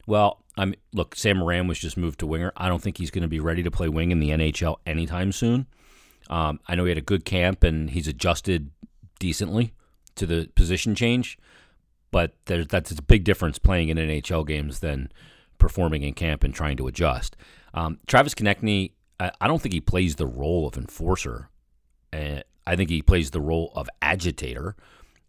Well, 0.06 0.42
I'm 0.56 0.74
look. 0.92 1.16
Sam 1.16 1.38
Morin 1.38 1.66
was 1.66 1.78
just 1.78 1.96
moved 1.96 2.20
to 2.20 2.26
winger. 2.26 2.52
I 2.56 2.68
don't 2.68 2.82
think 2.82 2.98
he's 2.98 3.10
going 3.10 3.22
to 3.22 3.28
be 3.28 3.40
ready 3.40 3.62
to 3.62 3.70
play 3.70 3.88
wing 3.88 4.10
in 4.10 4.20
the 4.20 4.30
NHL 4.30 4.76
anytime 4.86 5.32
soon. 5.32 5.66
Um, 6.30 6.60
I 6.66 6.74
know 6.74 6.84
he 6.84 6.90
had 6.90 6.98
a 6.98 7.02
good 7.02 7.24
camp 7.24 7.62
and 7.62 7.90
he's 7.90 8.08
adjusted 8.08 8.70
decently 9.18 9.74
to 10.16 10.26
the 10.26 10.50
position 10.54 10.94
change, 10.94 11.38
but 12.10 12.34
that's 12.46 12.92
a 12.92 13.02
big 13.02 13.24
difference 13.24 13.58
playing 13.58 13.88
in 13.88 13.96
NHL 13.96 14.46
games 14.46 14.80
than 14.80 15.10
performing 15.58 16.02
in 16.02 16.14
camp 16.14 16.44
and 16.44 16.54
trying 16.54 16.76
to 16.76 16.86
adjust. 16.86 17.36
Um, 17.72 17.98
Travis 18.06 18.34
Konecny, 18.34 18.92
I, 19.18 19.32
I, 19.40 19.48
don't 19.48 19.60
think 19.60 19.72
he 19.72 19.80
plays 19.80 20.16
the 20.16 20.26
role 20.26 20.66
of 20.66 20.76
enforcer. 20.76 21.48
Uh, 22.12 22.40
I 22.66 22.76
think 22.76 22.90
he 22.90 23.02
plays 23.02 23.30
the 23.30 23.40
role 23.40 23.72
of 23.74 23.88
agitator. 24.00 24.76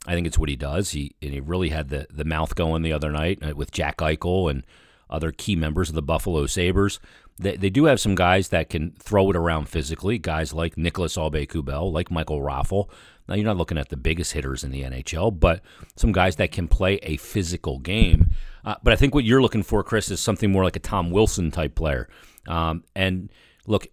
I 0.07 0.13
think 0.13 0.27
it's 0.27 0.38
what 0.38 0.50
he 0.50 0.55
does. 0.55 0.91
He 0.91 1.15
and 1.22 1.34
he 1.34 1.39
really 1.39 1.69
had 1.69 1.89
the 1.89 2.08
the 2.12 2.25
mouth 2.25 2.53
going 2.55 2.84
the 2.84 2.93
other 2.93 3.12
night 3.12 3.39
uh, 3.43 3.55
with 3.55 3.72
Jack 3.72 3.98
Eichel 3.98 4.51
and 4.51 4.63
other 5.10 5.31
key 5.31 5.55
members 5.55 5.89
of 5.89 5.96
the 5.96 6.01
Buffalo 6.01 6.46
Sabres. 6.46 7.00
They, 7.38 7.58
they 7.58 7.70
do 7.70 7.86
have 7.86 8.00
some 8.00 8.15
guys 8.15 8.50
that 8.50 8.70
can 8.70 8.92
throw 8.92 9.30
it 9.30 9.36
around 9.36 9.68
physically, 9.68 10.18
guys 10.18 10.54
like 10.54 10.77
Nicolas 10.77 11.18
Aube-Kubel, 11.18 11.92
like 11.92 12.10
Michael 12.10 12.39
Raffl. 12.39 12.89
Now, 13.27 13.36
you're 13.36 13.46
not 13.46 13.58
looking 13.58 13.77
at 13.77 13.89
the 13.89 13.98
biggest 13.98 14.34
hitters 14.34 14.63
in 14.63 14.72
the 14.72 14.84
NHL, 14.84 15.38
but 15.38 15.62
some 15.96 16.12
guys 16.12 16.36
that 16.38 16.51
can 16.51 16.68
play 16.68 16.96
a 17.04 17.18
physical 17.18 17.80
game. 17.80 18.32
Uh, 18.63 18.75
but 18.84 18.94
I 18.94 18.96
think 18.96 19.13
what 19.13 19.25
you're 19.25 19.42
looking 19.42 19.63
for, 19.63 19.84
Chris, 19.84 20.10
is 20.12 20.20
something 20.20 20.51
more 20.51 20.63
like 20.63 20.75
a 20.75 20.80
Tom 20.80 21.12
Wilson 21.12 21.51
type 21.51 21.75
player. 21.75 22.08
Um, 22.48 22.84
and 22.96 23.32
look, 23.68 23.88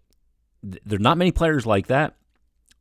th- 0.62 0.82
there 0.84 0.96
are 0.96 1.02
not 1.02 1.18
many 1.18 1.32
players 1.32 1.66
like 1.66 1.88
that. 1.88 2.16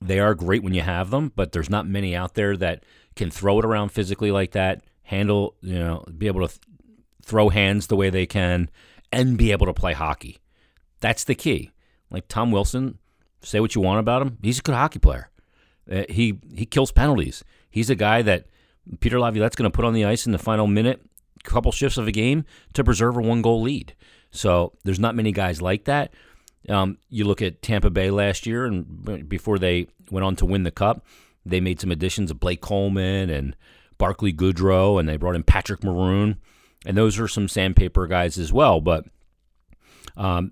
They 0.02 0.20
are 0.20 0.36
great 0.36 0.64
when 0.64 0.74
you 0.74 0.82
have 0.82 1.10
them, 1.10 1.32
but 1.36 1.52
there's 1.52 1.70
not 1.70 1.88
many 1.88 2.16
out 2.16 2.34
there 2.34 2.58
that 2.58 2.84
can 3.16 3.32
throw 3.32 3.60
it 3.60 3.66
around 3.66 3.90
physically 3.90 4.32
like 4.32 4.52
that, 4.52 4.84
handle, 5.04 5.56
you 5.62 5.80
know, 5.80 6.04
be 6.18 6.28
able 6.28 6.48
to 6.48 6.54
th- 6.54 6.60
throw 7.24 7.50
hands 7.50 7.88
the 7.88 7.96
way 7.96 8.10
they 8.10 8.26
can, 8.26 8.70
and 9.12 9.38
be 9.38 9.52
able 9.52 9.68
to 9.68 9.74
play 9.74 9.94
hockey. 9.94 10.40
That's 11.02 11.24
the 11.26 11.36
key. 11.36 11.72
Like 12.10 12.28
Tom 12.28 12.52
Wilson, 12.52 12.98
say 13.42 13.60
what 13.60 13.76
you 13.76 13.82
want 13.82 14.00
about 14.00 14.22
him, 14.22 14.38
he's 14.42 14.60
a 14.60 14.62
good 14.62 14.76
hockey 14.76 15.00
player. 15.00 15.30
Uh, 15.92 16.04
he 16.08 16.40
he 16.56 16.66
kills 16.66 16.92
penalties. 16.92 17.44
He's 17.70 17.90
a 17.90 17.96
guy 17.96 18.22
that 18.22 18.46
Peter 19.00 19.20
Laviolette's 19.20 19.56
going 19.56 19.70
to 19.70 19.76
put 19.76 19.86
on 19.86 19.94
the 19.94 20.06
ice 20.06 20.26
in 20.26 20.32
the 20.32 20.38
final 20.38 20.68
minute, 20.68 21.02
couple 21.44 21.72
shifts 21.72 21.98
of 21.98 22.08
a 22.08 22.12
game 22.12 22.46
to 22.74 22.84
preserve 22.84 23.18
a 23.18 23.22
one 23.22 23.42
goal 23.42 23.62
lead. 23.62 23.96
So 24.32 24.74
there's 24.84 25.00
not 25.00 25.16
many 25.16 25.32
guys 25.32 25.62
like 25.62 25.86
that. 25.86 26.14
Um, 26.70 26.98
you 27.10 27.26
look 27.26 27.42
at 27.42 27.62
Tampa 27.62 27.90
Bay 27.90 28.12
last 28.12 28.46
year, 28.46 28.66
and 28.66 29.28
before 29.28 29.58
they 29.58 29.88
went 30.12 30.24
on 30.24 30.36
to 30.38 30.46
win 30.46 30.64
the 30.64 30.72
cup, 30.72 31.06
they 31.46 31.60
made 31.60 31.80
some 31.80 31.92
additions 31.92 32.30
of 32.30 32.40
Blake 32.40 32.62
Coleman 32.62 33.30
and 33.30 33.56
Barclay 33.98 34.32
Goodrow, 34.32 35.00
and 35.00 35.10
they 35.10 35.18
brought 35.18 35.36
in 35.36 35.44
Patrick 35.44 35.84
Maroon, 35.84 36.38
and 36.86 36.96
those 36.96 37.20
are 37.20 37.28
some 37.28 37.48
sandpaper 37.48 38.06
guys 38.08 38.38
as 38.38 38.54
well. 38.54 38.80
But 38.80 39.06
um, 40.16 40.52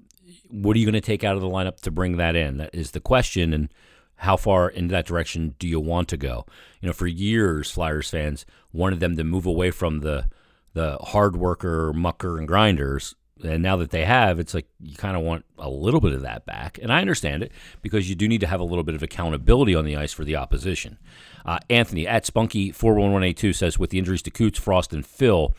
what 0.49 0.75
are 0.75 0.79
you 0.79 0.85
going 0.85 0.93
to 0.93 1.01
take 1.01 1.23
out 1.23 1.35
of 1.35 1.41
the 1.41 1.47
lineup 1.47 1.79
to 1.81 1.91
bring 1.91 2.17
that 2.17 2.35
in? 2.35 2.57
That 2.57 2.73
is 2.73 2.91
the 2.91 2.99
question. 2.99 3.53
And 3.53 3.69
how 4.17 4.35
far 4.35 4.67
in 4.69 4.89
that 4.89 5.05
direction 5.05 5.55
do 5.59 5.67
you 5.67 5.79
want 5.79 6.09
to 6.09 6.17
go? 6.17 6.45
You 6.81 6.87
know, 6.87 6.93
for 6.93 7.07
years, 7.07 7.71
Flyers 7.71 8.09
fans 8.09 8.45
wanted 8.73 8.99
them 8.99 9.15
to 9.17 9.23
move 9.23 9.45
away 9.45 9.71
from 9.71 9.99
the 9.99 10.25
the 10.73 10.97
hard 10.97 11.35
worker, 11.35 11.93
mucker, 11.93 12.37
and 12.37 12.47
grinders 12.47 13.15
And 13.43 13.63
now 13.63 13.75
that 13.77 13.89
they 13.89 14.05
have, 14.05 14.39
it's 14.39 14.53
like 14.53 14.67
you 14.79 14.95
kind 14.95 15.17
of 15.17 15.23
want 15.23 15.45
a 15.57 15.69
little 15.69 15.99
bit 15.99 16.13
of 16.13 16.21
that 16.21 16.45
back. 16.45 16.77
And 16.81 16.91
I 16.91 17.01
understand 17.01 17.41
it 17.41 17.51
because 17.81 18.09
you 18.09 18.15
do 18.15 18.27
need 18.27 18.41
to 18.41 18.47
have 18.47 18.59
a 18.59 18.65
little 18.65 18.83
bit 18.83 18.95
of 18.95 19.01
accountability 19.01 19.73
on 19.73 19.85
the 19.85 19.95
ice 19.95 20.13
for 20.13 20.23
the 20.23 20.35
opposition. 20.35 20.97
Uh, 21.45 21.57
Anthony 21.69 22.05
at 22.05 22.25
Spunky41182 22.25 23.55
says, 23.55 23.79
with 23.79 23.89
the 23.89 23.97
injuries 23.97 24.21
to 24.23 24.31
Coots, 24.31 24.59
Frost, 24.59 24.93
and 24.93 25.05
Phil, 25.05 25.55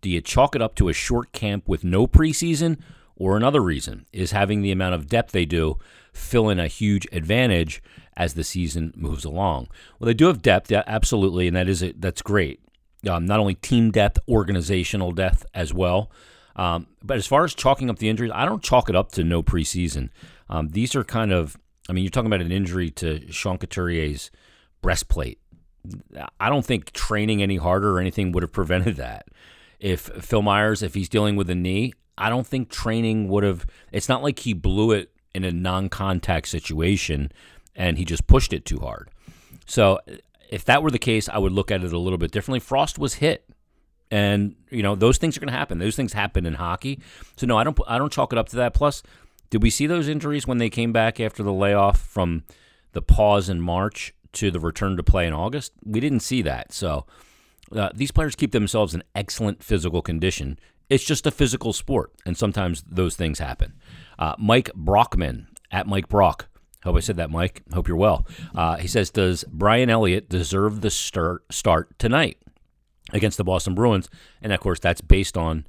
do 0.00 0.10
you 0.10 0.20
chalk 0.20 0.54
it 0.54 0.62
up 0.62 0.74
to 0.76 0.88
a 0.88 0.92
short 0.92 1.32
camp 1.32 1.66
with 1.66 1.84
no 1.84 2.06
preseason 2.06 2.78
or 3.22 3.36
another 3.36 3.60
reason? 3.60 4.04
Is 4.12 4.32
having 4.32 4.62
the 4.62 4.72
amount 4.72 4.96
of 4.96 5.06
depth 5.06 5.30
they 5.30 5.44
do 5.44 5.78
fill 6.12 6.48
in 6.48 6.58
a 6.58 6.66
huge 6.66 7.06
advantage 7.12 7.80
as 8.16 8.34
the 8.34 8.42
season 8.42 8.92
moves 8.96 9.24
along? 9.24 9.68
Well, 9.98 10.06
they 10.06 10.14
do 10.14 10.26
have 10.26 10.42
depth, 10.42 10.72
yeah, 10.72 10.82
absolutely, 10.88 11.46
and 11.46 11.56
that 11.56 11.68
is 11.68 11.82
a, 11.82 11.92
that's 11.92 12.20
great. 12.20 12.60
Um, 13.08 13.24
not 13.24 13.38
only 13.38 13.54
team 13.54 13.92
depth, 13.92 14.18
organizational 14.28 15.12
depth 15.12 15.46
as 15.54 15.72
well. 15.72 16.10
Um, 16.56 16.88
but 17.02 17.16
as 17.16 17.26
far 17.26 17.44
as 17.44 17.54
chalking 17.54 17.88
up 17.88 17.98
the 17.98 18.08
injuries, 18.08 18.32
I 18.34 18.44
don't 18.44 18.62
chalk 18.62 18.90
it 18.90 18.96
up 18.96 19.12
to 19.12 19.22
no 19.22 19.40
preseason. 19.40 20.10
Um, 20.48 20.70
these 20.70 20.96
are 20.96 21.04
kind 21.04 21.32
of, 21.32 21.56
I 21.88 21.92
mean, 21.92 22.02
you're 22.02 22.10
talking 22.10 22.26
about 22.26 22.44
an 22.44 22.52
injury 22.52 22.90
to 22.90 23.30
Sean 23.32 23.56
Couturier's 23.56 24.32
breastplate. 24.82 25.38
I 26.40 26.48
don't 26.48 26.66
think 26.66 26.92
training 26.92 27.40
any 27.40 27.56
harder 27.56 27.96
or 27.96 28.00
anything 28.00 28.32
would 28.32 28.42
have 28.42 28.52
prevented 28.52 28.96
that. 28.96 29.26
If 29.80 30.02
Phil 30.02 30.42
Myers, 30.42 30.82
if 30.82 30.94
he's 30.94 31.08
dealing 31.08 31.36
with 31.36 31.48
a 31.50 31.54
knee, 31.54 31.92
I 32.18 32.28
don't 32.28 32.46
think 32.46 32.70
training 32.70 33.28
would 33.28 33.44
have. 33.44 33.66
It's 33.90 34.08
not 34.08 34.22
like 34.22 34.40
he 34.40 34.52
blew 34.52 34.92
it 34.92 35.10
in 35.34 35.44
a 35.44 35.52
non 35.52 35.88
contact 35.88 36.48
situation 36.48 37.32
and 37.74 37.98
he 37.98 38.04
just 38.04 38.26
pushed 38.26 38.52
it 38.52 38.64
too 38.64 38.78
hard. 38.78 39.10
So 39.66 40.00
if 40.50 40.64
that 40.66 40.82
were 40.82 40.90
the 40.90 40.98
case, 40.98 41.28
I 41.28 41.38
would 41.38 41.52
look 41.52 41.70
at 41.70 41.82
it 41.82 41.92
a 41.92 41.98
little 41.98 42.18
bit 42.18 42.30
differently. 42.30 42.60
Frost 42.60 42.98
was 42.98 43.14
hit 43.14 43.48
and 44.12 44.54
you 44.70 44.82
know 44.82 44.94
those 44.94 45.16
things 45.16 45.36
are 45.36 45.40
going 45.40 45.50
to 45.52 45.58
happen. 45.58 45.78
Those 45.78 45.96
things 45.96 46.12
happen 46.12 46.44
in 46.44 46.54
hockey. 46.54 47.00
So 47.36 47.46
no, 47.46 47.56
I 47.56 47.64
don't. 47.64 47.78
I 47.88 47.98
don't 47.98 48.12
chalk 48.12 48.32
it 48.32 48.38
up 48.38 48.48
to 48.50 48.56
that. 48.56 48.74
Plus, 48.74 49.02
did 49.50 49.62
we 49.62 49.70
see 49.70 49.86
those 49.86 50.06
injuries 50.06 50.46
when 50.46 50.58
they 50.58 50.70
came 50.70 50.92
back 50.92 51.18
after 51.18 51.42
the 51.42 51.52
layoff 51.52 51.98
from 51.98 52.44
the 52.92 53.02
pause 53.02 53.48
in 53.48 53.60
March 53.60 54.14
to 54.34 54.50
the 54.50 54.60
return 54.60 54.96
to 54.98 55.02
play 55.02 55.26
in 55.26 55.32
August? 55.32 55.72
We 55.84 55.98
didn't 55.98 56.20
see 56.20 56.42
that. 56.42 56.72
So 56.72 57.06
uh, 57.74 57.88
these 57.94 58.10
players 58.10 58.36
keep 58.36 58.52
themselves 58.52 58.94
in 58.94 59.02
excellent 59.14 59.62
physical 59.62 60.02
condition. 60.02 60.58
It's 60.88 61.04
just 61.04 61.26
a 61.26 61.30
physical 61.30 61.72
sport, 61.72 62.12
and 62.26 62.36
sometimes 62.36 62.84
those 62.86 63.16
things 63.16 63.38
happen. 63.38 63.74
Uh, 64.18 64.34
Mike 64.38 64.72
Brockman 64.74 65.48
at 65.70 65.86
Mike 65.86 66.08
Brock. 66.08 66.48
Hope 66.84 66.96
I 66.96 67.00
said 67.00 67.16
that, 67.16 67.30
Mike. 67.30 67.62
Hope 67.72 67.88
you're 67.88 67.96
well. 67.96 68.26
Uh, 68.54 68.76
he 68.76 68.88
says, 68.88 69.10
"Does 69.10 69.44
Brian 69.44 69.88
Elliott 69.88 70.28
deserve 70.28 70.80
the 70.80 70.90
start 70.90 71.44
start 71.52 71.98
tonight?" 71.98 72.38
against 73.12 73.36
the 73.36 73.44
Boston 73.44 73.74
Bruins, 73.74 74.08
and 74.40 74.52
of 74.52 74.60
course 74.60 74.80
that's 74.80 75.00
based 75.00 75.36
on 75.36 75.66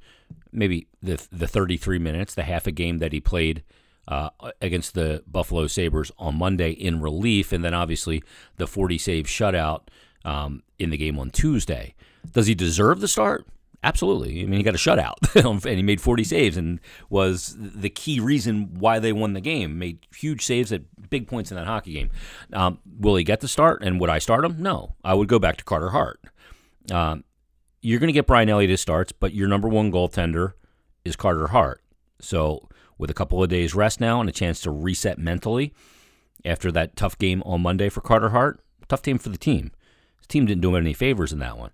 maybe 0.52 0.86
the 1.02 1.24
the 1.30 1.46
33 1.48 1.98
minutes, 1.98 2.34
the 2.34 2.42
half 2.44 2.66
a 2.66 2.72
game 2.72 2.98
that 2.98 3.12
he 3.12 3.20
played 3.20 3.62
uh, 4.08 4.30
against 4.60 4.94
the 4.94 5.22
Buffalo 5.26 5.66
Sabres 5.66 6.10
on 6.18 6.36
Monday 6.36 6.70
in 6.70 7.00
relief, 7.00 7.52
and 7.52 7.64
then 7.64 7.74
obviously 7.74 8.22
the 8.56 8.66
40 8.66 8.98
save 8.98 9.26
shutout 9.26 9.82
um, 10.24 10.62
in 10.78 10.90
the 10.90 10.96
game 10.96 11.18
on 11.18 11.30
Tuesday. 11.30 11.94
Does 12.32 12.46
he 12.46 12.54
deserve 12.54 13.00
the 13.00 13.08
start? 13.08 13.46
Absolutely. 13.84 14.40
I 14.40 14.46
mean, 14.46 14.58
he 14.58 14.62
got 14.62 14.74
a 14.74 14.78
shutout 14.78 15.16
and 15.66 15.76
he 15.76 15.82
made 15.82 16.00
40 16.00 16.24
saves 16.24 16.56
and 16.56 16.80
was 17.10 17.54
the 17.58 17.90
key 17.90 18.18
reason 18.18 18.70
why 18.78 18.98
they 18.98 19.12
won 19.12 19.34
the 19.34 19.42
game. 19.42 19.78
Made 19.78 20.06
huge 20.16 20.42
saves 20.42 20.72
at 20.72 21.10
big 21.10 21.28
points 21.28 21.50
in 21.50 21.58
that 21.58 21.66
hockey 21.66 21.92
game. 21.92 22.10
Um, 22.54 22.78
will 22.98 23.14
he 23.16 23.24
get 23.24 23.40
the 23.40 23.46
start? 23.46 23.82
And 23.82 24.00
would 24.00 24.08
I 24.08 24.20
start 24.20 24.42
him? 24.42 24.62
No. 24.62 24.94
I 25.04 25.12
would 25.12 25.28
go 25.28 25.38
back 25.38 25.58
to 25.58 25.64
Carter 25.64 25.90
Hart. 25.90 26.18
Um, 26.90 27.24
you're 27.82 28.00
going 28.00 28.08
to 28.08 28.14
get 28.14 28.26
Brian 28.26 28.48
Elliott 28.48 28.80
starts, 28.80 29.12
but 29.12 29.34
your 29.34 29.48
number 29.48 29.68
one 29.68 29.92
goaltender 29.92 30.54
is 31.04 31.14
Carter 31.14 31.48
Hart. 31.48 31.82
So, 32.22 32.66
with 32.96 33.10
a 33.10 33.14
couple 33.14 33.42
of 33.42 33.50
days 33.50 33.74
rest 33.74 34.00
now 34.00 34.18
and 34.18 34.30
a 34.30 34.32
chance 34.32 34.62
to 34.62 34.70
reset 34.70 35.18
mentally 35.18 35.74
after 36.42 36.72
that 36.72 36.96
tough 36.96 37.18
game 37.18 37.42
on 37.44 37.60
Monday 37.60 37.90
for 37.90 38.00
Carter 38.00 38.30
Hart, 38.30 38.64
tough 38.88 39.02
game 39.02 39.18
for 39.18 39.28
the 39.28 39.36
team. 39.36 39.72
The 40.22 40.28
team 40.28 40.46
didn't 40.46 40.62
do 40.62 40.74
him 40.74 40.82
any 40.82 40.94
favors 40.94 41.34
in 41.34 41.38
that 41.40 41.58
one. 41.58 41.72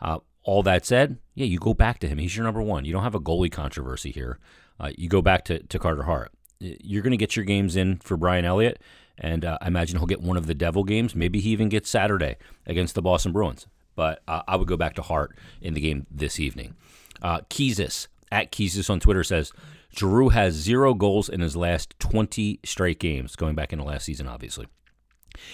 Uh, 0.00 0.18
all 0.44 0.62
that 0.64 0.84
said, 0.84 1.18
yeah, 1.34 1.46
you 1.46 1.58
go 1.58 1.74
back 1.74 1.98
to 2.00 2.08
him. 2.08 2.18
He's 2.18 2.36
your 2.36 2.44
number 2.44 2.62
one. 2.62 2.84
You 2.84 2.92
don't 2.92 3.02
have 3.02 3.14
a 3.14 3.20
goalie 3.20 3.52
controversy 3.52 4.10
here. 4.10 4.38
Uh, 4.80 4.90
you 4.96 5.08
go 5.08 5.22
back 5.22 5.44
to, 5.46 5.60
to 5.60 5.78
Carter 5.78 6.02
Hart. 6.04 6.32
You're 6.58 7.02
going 7.02 7.12
to 7.12 7.16
get 7.16 7.36
your 7.36 7.44
games 7.44 7.76
in 7.76 7.98
for 7.98 8.16
Brian 8.16 8.44
Elliott, 8.44 8.80
and 9.18 9.44
uh, 9.44 9.58
I 9.60 9.66
imagine 9.66 9.98
he'll 9.98 10.06
get 10.06 10.22
one 10.22 10.36
of 10.36 10.46
the 10.46 10.54
Devil 10.54 10.84
games. 10.84 11.14
Maybe 11.14 11.40
he 11.40 11.50
even 11.50 11.68
gets 11.68 11.90
Saturday 11.90 12.36
against 12.66 12.94
the 12.94 13.02
Boston 13.02 13.32
Bruins 13.32 13.66
but 13.94 14.22
uh, 14.26 14.42
I 14.46 14.56
would 14.56 14.68
go 14.68 14.76
back 14.76 14.94
to 14.94 15.02
Hart 15.02 15.36
in 15.60 15.74
the 15.74 15.80
game 15.80 16.06
this 16.10 16.40
evening. 16.40 16.74
Uh, 17.20 17.38
at 17.38 18.50
Keezus 18.50 18.90
on 18.90 19.00
Twitter 19.00 19.24
says, 19.24 19.52
Giroux 19.96 20.30
has 20.30 20.54
zero 20.54 20.94
goals 20.94 21.28
in 21.28 21.40
his 21.40 21.56
last 21.56 21.94
20 21.98 22.60
straight 22.64 22.98
games, 22.98 23.36
going 23.36 23.54
back 23.54 23.72
into 23.72 23.84
last 23.84 24.04
season, 24.04 24.26
obviously. 24.26 24.66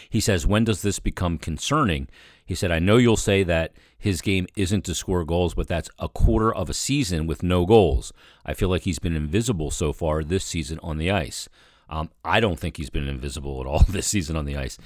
He 0.09 0.21
says, 0.21 0.47
When 0.47 0.65
does 0.65 0.83
this 0.83 0.99
become 0.99 1.39
concerning? 1.39 2.09
He 2.45 2.55
said, 2.55 2.71
I 2.71 2.79
know 2.79 2.97
you'll 2.97 3.17
say 3.17 3.43
that 3.43 3.73
his 3.99 4.21
game 4.21 4.47
isn't 4.57 4.85
to 4.87 4.95
score 4.95 5.25
goals, 5.25 5.55
but 5.55 5.69
that's 5.69 5.91
a 5.99 6.09
quarter 6.09 6.55
of 6.55 6.71
a 6.71 6.75
season 6.75 7.27
with 7.27 7.43
no 7.43 7.67
goals. 7.67 8.13
I 8.47 8.55
feel 8.55 8.69
like 8.69 8.83
he's 8.83 8.99
been 8.99 9.17
invisible 9.17 9.71
so 9.71 9.93
far 9.93 10.25
this 10.25 10.45
season 10.45 10.79
on 10.83 10.99
the 10.99 11.11
ice. 11.11 11.49
Um, 11.91 12.11
I 12.25 12.41
don't 12.41 12.59
think 12.59 12.77
he's 12.77 12.91
been 12.91 13.09
invisible 13.09 13.61
at 13.61 13.67
all 13.67 13.81
this 13.89 14.07
season 14.07 14.37
on 14.37 14.45
the 14.45 14.57
ice. 14.57 14.79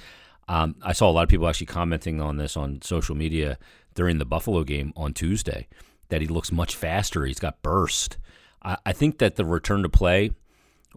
Um, 0.47 0.75
I 0.81 0.93
saw 0.93 1.09
a 1.09 1.13
lot 1.13 1.23
of 1.23 1.29
people 1.29 1.47
actually 1.47 1.67
commenting 1.67 2.19
on 2.19 2.37
this 2.37 2.57
on 2.57 2.81
social 2.81 3.15
media 3.15 3.57
during 3.93 4.17
the 4.17 4.25
Buffalo 4.25 4.63
game 4.63 4.91
on 4.95 5.13
Tuesday 5.13 5.67
that 6.09 6.21
he 6.21 6.27
looks 6.27 6.51
much 6.51 6.75
faster. 6.75 7.25
He's 7.25 7.39
got 7.39 7.61
burst. 7.61 8.17
I, 8.61 8.77
I 8.85 8.91
think 8.93 9.19
that 9.19 9.35
the 9.35 9.45
return 9.45 9.83
to 9.83 9.89
play 9.89 10.31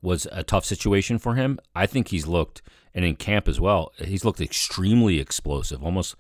was 0.03 0.27
a 0.33 0.43
tough 0.43 0.65
situation 0.65 1.19
for 1.19 1.35
him. 1.35 1.59
I 1.75 1.87
think 1.87 2.09
he's 2.09 2.27
looked, 2.27 2.63
and 2.97 3.05
in 3.05 3.15
camp 3.15 3.47
as 3.47 3.61
well, 3.61 3.93
he's 3.99 4.25
looked 4.25 4.41
extremely 4.41 5.21
explosive, 5.21 5.85
almost 5.85 6.17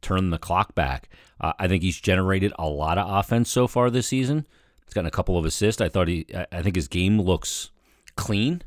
turned 0.00 0.32
the 0.32 0.38
clock 0.38 0.76
back. 0.76 1.08
Uh, 1.40 1.52
I 1.58 1.66
think 1.66 1.82
he's 1.82 2.00
generated 2.00 2.52
a 2.56 2.68
lot 2.68 2.98
of 2.98 3.10
offense 3.10 3.50
so 3.50 3.66
far 3.66 3.90
this 3.90 4.06
season. 4.06 4.46
He's 4.86 4.94
gotten 4.94 5.08
a 5.08 5.10
couple 5.10 5.36
of 5.36 5.44
assists. 5.44 5.82
I 5.82 5.88
thought 5.88 6.06
he, 6.06 6.26
I 6.52 6.62
think 6.62 6.76
his 6.76 6.86
game 6.86 7.20
looks 7.20 7.72
clean. 8.16 8.62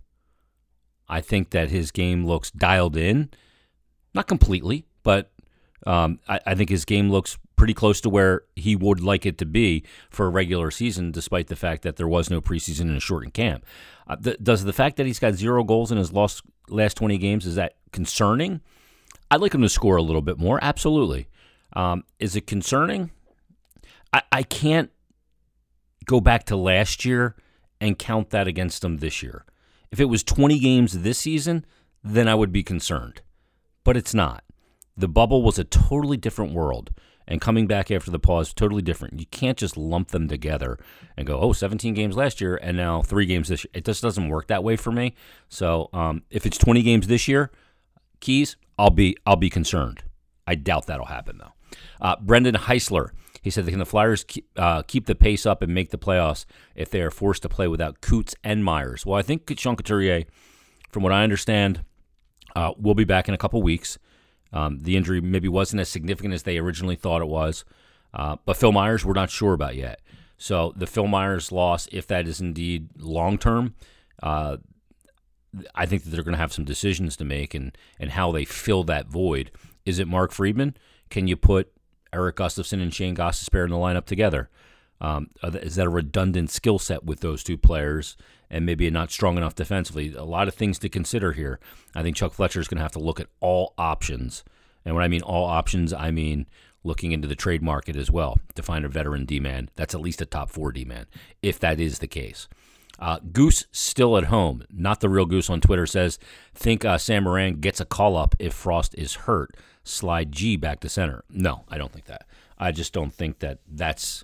I 1.08 1.22
think 1.22 1.52
that 1.52 1.70
his 1.70 1.92
game 1.92 2.26
looks 2.26 2.52
dialed 2.52 2.98
in. 2.98 3.30
Not 4.14 4.28
completely, 4.28 4.86
but 5.04 5.32
um, 5.88 6.20
I, 6.28 6.40
I, 6.46 6.56
think 6.56 6.70
his 6.70 6.86
game 6.86 7.10
looks 7.10 7.38
pretty 7.56 7.74
close 7.74 8.02
to 8.02 8.10
where 8.10 8.44
he 8.56 8.76
would 8.76 9.00
like 9.00 9.26
it 9.26 9.38
to 9.38 9.46
be 9.46 9.84
for 10.10 10.26
a 10.26 10.30
regular 10.30 10.72
season, 10.72 11.12
despite 11.12 11.48
the 11.48 11.56
fact 11.56 11.84
that 11.84 11.96
there 11.96 12.08
was 12.08 12.30
no 12.30 12.42
preseason 12.42 12.82
and 12.82 12.98
a 12.98 13.00
shortened 13.00 13.34
camp. 13.34 13.66
Uh, 14.08 14.16
th- 14.16 14.38
does 14.42 14.64
the 14.64 14.74
fact 14.74 14.98
that 14.98 15.06
he's 15.06 15.20
got 15.20 15.34
zero 15.34 15.64
goals 15.64 15.92
in 15.92 15.98
his 15.98 16.12
last 16.12 16.42
last 16.70 16.96
20 16.98 17.18
games 17.18 17.46
is 17.46 17.56
that 17.56 17.76
concerning? 17.92 18.62
I'd 19.30 19.42
like 19.42 19.54
him 19.54 19.62
to 19.62 19.70
score 19.70 19.96
a 19.96 20.02
little 20.02 20.22
bit 20.22 20.38
more. 20.38 20.60
Absolutely. 20.62 21.28
Um, 21.74 22.04
is 22.20 22.36
it 22.36 22.48
concerning? 22.48 23.12
I, 24.12 24.22
I 24.32 24.44
can't 24.44 24.92
go 26.06 26.22
back 26.22 26.46
to 26.46 26.56
last 26.56 27.06
year 27.06 27.36
and 27.82 27.98
count 27.98 28.30
that 28.30 28.48
against 28.48 28.84
him 28.84 28.98
this 28.98 29.24
year. 29.24 29.46
If 29.92 30.00
it 30.00 30.06
was 30.06 30.24
20 30.24 30.60
games 30.60 31.00
this 31.00 31.20
season, 31.20 31.66
then 32.04 32.28
I 32.28 32.36
would 32.36 32.52
be 32.52 32.64
concerned 32.64 33.22
but 33.84 33.98
it's 33.98 34.14
not. 34.14 34.44
The 34.96 35.08
bubble 35.08 35.42
was 35.42 35.60
a 35.60 35.64
totally 35.64 36.18
different 36.18 36.54
world. 36.54 36.92
And 37.28 37.40
coming 37.40 37.68
back 37.68 37.90
after 37.90 38.12
the 38.12 38.20
pause, 38.20 38.54
totally 38.54 38.82
different. 38.82 39.20
You 39.20 39.26
can't 39.28 39.58
just 39.58 39.78
lump 39.78 40.10
them 40.10 40.28
together 40.28 40.78
and 41.16 41.26
go, 41.26 41.40
oh, 41.40 41.54
17 41.54 41.94
games 41.94 42.16
last 42.18 42.42
year 42.42 42.58
and 42.62 42.76
now 42.76 43.02
three 43.02 43.26
games 43.26 43.48
this 43.48 43.64
year. 43.64 43.72
It 43.74 43.86
just 43.86 44.02
doesn't 44.02 44.28
work 44.28 44.48
that 44.48 44.64
way 44.64 44.76
for 44.76 44.92
me. 44.92 45.16
So 45.50 45.90
um, 45.94 46.24
if 46.30 46.46
it's 46.46 46.58
20 46.58 46.82
games 46.84 47.08
this 47.08 47.28
year, 47.28 47.52
keys, 48.20 48.56
I'll 48.78 48.90
be 48.90 49.16
I'll 49.26 49.36
be 49.36 49.50
concerned. 49.50 50.04
I 50.46 50.56
doubt 50.56 50.88
that'll 50.88 51.06
happen 51.06 51.38
though. 51.38 51.54
Uh, 52.02 52.16
Brendan 52.20 52.56
Heisler, 52.56 53.10
he 53.42 53.50
said, 53.50 53.68
can 53.68 53.80
the 53.80 53.86
Flyers 53.86 54.24
keep, 54.24 54.48
uh, 54.58 54.84
keep 54.84 55.06
the 55.06 55.16
pace 55.16 55.46
up 55.46 55.62
and 55.62 55.74
make 55.74 55.90
the 55.90 55.98
playoffs 55.98 56.46
if 56.76 56.90
they 56.90 57.02
are 57.02 57.12
forced 57.12 57.42
to 57.44 57.50
play 57.50 57.68
without 57.68 58.02
Coots 58.02 58.36
and 58.44 58.64
Myers? 58.64 59.06
Well, 59.06 59.18
I 59.18 59.22
think 59.22 59.52
Sean 59.58 59.76
Couturier, 59.76 60.24
from 60.92 61.04
what 61.04 61.12
I 61.12 61.24
understand, 61.24 61.84
uh, 62.56 62.74
will 62.78 62.96
be 62.96 63.04
back 63.04 63.28
in 63.28 63.34
a 63.34 63.38
couple 63.38 63.62
weeks. 63.62 63.98
Um, 64.54 64.80
the 64.80 64.96
injury 64.96 65.20
maybe 65.20 65.50
wasn't 65.50 65.82
as 65.82 65.90
significant 65.90 66.34
as 66.34 66.44
they 66.44 66.58
originally 66.58 66.96
thought 66.96 67.22
it 67.22 67.28
was, 67.28 67.66
uh, 68.14 68.38
but 68.46 68.56
Phil 68.56 68.72
Myers 68.72 69.04
we're 69.04 69.14
not 69.14 69.32
sure 69.32 69.54
about 69.54 69.76
yet. 69.76 70.00
So 70.38 70.74
the 70.76 70.88
Phil 70.88 71.08
Myers 71.08 71.52
loss, 71.52 71.88
if 71.92 72.08
that 72.08 72.28
is 72.28 72.40
indeed 72.40 72.90
long 72.98 73.38
term, 73.38 73.76
uh, 74.22 74.58
I 75.76 75.86
think 75.86 76.04
that 76.04 76.10
they're 76.10 76.24
going 76.24 76.34
to 76.34 76.40
have 76.40 76.54
some 76.54 76.66
decisions 76.66 77.16
to 77.18 77.26
make 77.26 77.54
and 77.54 77.78
and 78.00 78.12
how 78.12 78.32
they 78.32 78.46
fill 78.46 78.84
that 78.86 79.08
void. 79.08 79.52
Is 79.86 80.00
it 80.00 80.08
Mark 80.08 80.32
Friedman? 80.32 80.78
Can 81.10 81.28
you 81.28 81.36
put 81.36 81.72
Eric 82.14 82.38
Gustafsson 82.38 82.82
and 82.82 82.94
Shane 82.94 83.16
Gostisbehere 83.16 83.66
in 83.66 83.72
the 83.72 83.78
lineup 83.78 84.06
together? 84.06 84.50
Um, 85.02 85.32
is 85.44 85.76
that 85.76 85.86
a 85.86 85.90
redundant 85.90 86.50
skill 86.50 86.80
set 86.80 87.04
with 87.04 87.20
those 87.20 87.44
two 87.44 87.58
players? 87.58 88.16
And 88.54 88.66
maybe 88.68 88.90
not 88.92 89.12
strong 89.12 89.36
enough 89.38 89.56
defensively. 89.56 90.14
A 90.14 90.24
lot 90.24 90.48
of 90.48 90.54
things 90.54 90.78
to 90.80 90.88
consider 90.88 91.32
here. 91.32 91.60
I 91.96 92.04
think 92.04 92.16
Chuck 92.16 92.34
Fletcher 92.34 92.60
is 92.60 92.68
going 92.68 92.78
to 92.78 92.84
have 92.84 92.92
to 92.92 93.00
look 93.00 93.20
at 93.20 93.28
all 93.40 93.74
options 93.80 94.44
And 94.86 94.96
when 94.96 95.04
I 95.04 95.08
mean 95.08 95.22
all 95.22 95.46
options, 95.46 95.94
I 95.94 96.12
mean 96.12 96.46
looking 96.84 97.12
into 97.12 97.28
the 97.28 97.36
trade 97.36 97.62
market 97.62 97.96
as 97.96 98.12
well 98.12 98.40
to 98.56 98.64
find 98.64 98.84
a 98.84 98.90
veteran 98.90 99.26
D 99.26 99.40
man 99.40 99.70
that's 99.76 99.96
at 99.96 100.02
least 100.02 100.22
a 100.22 100.26
top 100.26 100.50
four 100.50 100.72
D 100.72 100.84
man, 100.86 101.06
if 101.42 101.60
that 101.60 101.80
is 101.80 102.00
the 102.00 102.08
case. 102.08 102.48
Uh, 103.00 103.20
Goose 103.32 103.66
still 103.72 104.18
at 104.18 104.26
home. 104.26 104.64
Not 104.72 105.00
the 105.00 105.10
real 105.10 105.26
Goose 105.26 105.50
on 105.50 105.62
Twitter 105.62 105.88
says, 105.88 106.20
think 106.54 106.86
uh, 106.86 106.98
Sam 106.98 107.24
Morin 107.24 107.60
gets 107.60 107.80
a 107.80 107.86
call 107.86 108.16
up 108.16 108.36
if 108.40 108.54
Frost 108.54 108.94
is 108.98 109.16
hurt. 109.16 109.56
Slide 109.84 110.32
G 110.32 110.56
back 110.58 110.80
to 110.82 110.90
center. 110.90 111.24
No, 111.30 111.64
I 111.70 111.78
don't 111.78 111.92
think 111.92 112.06
that. 112.06 112.28
I 112.58 112.72
just 112.72 112.94
don't 112.94 113.12
think 113.12 113.40
that 113.40 113.60
that's 113.68 114.24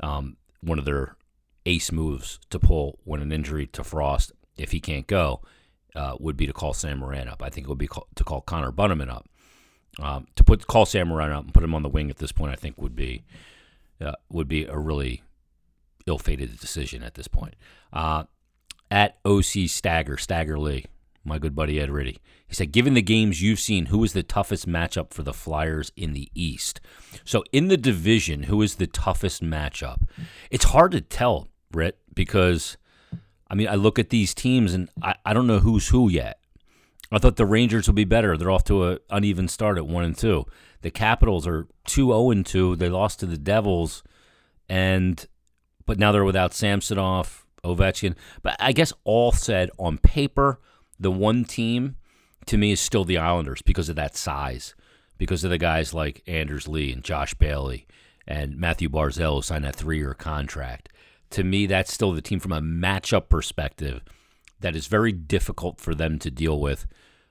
um, 0.00 0.36
one 0.60 0.78
of 0.78 0.84
their 0.84 1.16
ace 1.66 1.92
moves 1.92 2.38
to 2.50 2.58
pull 2.58 2.98
when 3.04 3.20
an 3.20 3.32
injury 3.32 3.66
to 3.68 3.84
Frost, 3.84 4.32
if 4.56 4.72
he 4.72 4.80
can't 4.80 5.06
go, 5.06 5.42
uh, 5.94 6.16
would 6.18 6.36
be 6.36 6.46
to 6.46 6.52
call 6.52 6.72
Sam 6.72 6.98
Morin 6.98 7.28
up. 7.28 7.42
I 7.42 7.50
think 7.50 7.66
it 7.66 7.68
would 7.68 7.78
be 7.78 7.88
call, 7.88 8.06
to 8.14 8.24
call 8.24 8.40
Connor 8.40 8.72
Bunnaman 8.72 9.10
up. 9.10 9.28
Um, 9.98 10.26
to 10.36 10.44
put 10.44 10.66
call 10.66 10.86
Sam 10.86 11.08
Morin 11.08 11.32
up 11.32 11.44
and 11.44 11.54
put 11.54 11.64
him 11.64 11.74
on 11.74 11.82
the 11.82 11.88
wing 11.88 12.10
at 12.10 12.16
this 12.16 12.32
point, 12.32 12.52
I 12.52 12.56
think 12.56 12.80
would 12.80 12.94
be 12.94 13.24
uh, 14.00 14.12
would 14.30 14.48
be 14.48 14.64
a 14.64 14.78
really 14.78 15.22
ill-fated 16.06 16.58
decision 16.60 17.02
at 17.02 17.14
this 17.14 17.28
point. 17.28 17.54
Uh, 17.92 18.24
at 18.90 19.18
OC 19.24 19.68
Stagger 19.68 20.16
Stagger 20.16 20.58
Lee, 20.58 20.86
my 21.24 21.38
good 21.38 21.54
buddy 21.54 21.80
Ed 21.80 21.90
Riddy, 21.90 22.18
he 22.46 22.54
said, 22.54 22.72
given 22.72 22.94
the 22.94 23.02
games 23.02 23.42
you've 23.42 23.58
seen, 23.58 23.86
who 23.86 24.04
is 24.04 24.12
the 24.12 24.22
toughest 24.22 24.68
matchup 24.68 25.12
for 25.12 25.22
the 25.22 25.32
Flyers 25.32 25.90
in 25.96 26.12
the 26.12 26.30
East? 26.34 26.80
So 27.24 27.42
in 27.52 27.68
the 27.68 27.76
division, 27.76 28.44
who 28.44 28.62
is 28.62 28.76
the 28.76 28.86
toughest 28.86 29.42
matchup? 29.42 30.02
It's 30.50 30.66
hard 30.66 30.92
to 30.92 31.00
tell, 31.00 31.48
Britt, 31.76 31.98
because 32.14 32.78
I 33.50 33.54
mean 33.54 33.68
I 33.68 33.74
look 33.74 33.98
at 33.98 34.08
these 34.08 34.32
teams 34.32 34.72
and 34.72 34.88
I, 35.02 35.14
I 35.26 35.34
don't 35.34 35.46
know 35.46 35.58
who's 35.58 35.88
who 35.88 36.08
yet. 36.08 36.40
I 37.12 37.18
thought 37.18 37.36
the 37.36 37.44
Rangers 37.44 37.86
would 37.86 37.94
be 37.94 38.04
better. 38.04 38.34
They're 38.34 38.50
off 38.50 38.64
to 38.64 38.84
an 38.84 38.98
uneven 39.10 39.46
start 39.46 39.76
at 39.76 39.86
one 39.86 40.02
and 40.02 40.16
two. 40.16 40.46
The 40.80 40.90
Capitals 40.90 41.46
are 41.46 41.68
two 41.86 42.06
zero 42.06 42.16
oh 42.16 42.30
and 42.30 42.46
two. 42.46 42.76
They 42.76 42.88
lost 42.88 43.20
to 43.20 43.26
the 43.26 43.36
Devils, 43.36 44.02
and 44.70 45.26
but 45.84 45.98
now 45.98 46.12
they're 46.12 46.24
without 46.24 46.54
Samsonov, 46.54 47.44
Ovechkin. 47.62 48.14
But 48.40 48.56
I 48.58 48.72
guess 48.72 48.94
all 49.04 49.30
said 49.30 49.70
on 49.78 49.98
paper, 49.98 50.58
the 50.98 51.10
one 51.10 51.44
team 51.44 51.96
to 52.46 52.56
me 52.56 52.72
is 52.72 52.80
still 52.80 53.04
the 53.04 53.18
Islanders 53.18 53.60
because 53.60 53.90
of 53.90 53.96
that 53.96 54.16
size, 54.16 54.74
because 55.18 55.44
of 55.44 55.50
the 55.50 55.58
guys 55.58 55.92
like 55.92 56.22
Anders 56.26 56.68
Lee 56.68 56.90
and 56.90 57.04
Josh 57.04 57.34
Bailey 57.34 57.86
and 58.26 58.56
Mathew 58.56 58.88
Barzal 58.88 59.36
who 59.36 59.42
signed 59.42 59.64
that 59.66 59.76
three 59.76 59.98
year 59.98 60.14
contract. 60.14 60.88
To 61.30 61.44
me, 61.44 61.66
that's 61.66 61.92
still 61.92 62.12
the 62.12 62.22
team 62.22 62.40
from 62.40 62.52
a 62.52 62.60
matchup 62.60 63.28
perspective 63.28 64.02
that 64.60 64.76
is 64.76 64.86
very 64.86 65.12
difficult 65.12 65.80
for 65.80 65.94
them 65.94 66.18
to 66.20 66.30
deal 66.30 66.60
with 66.60 66.86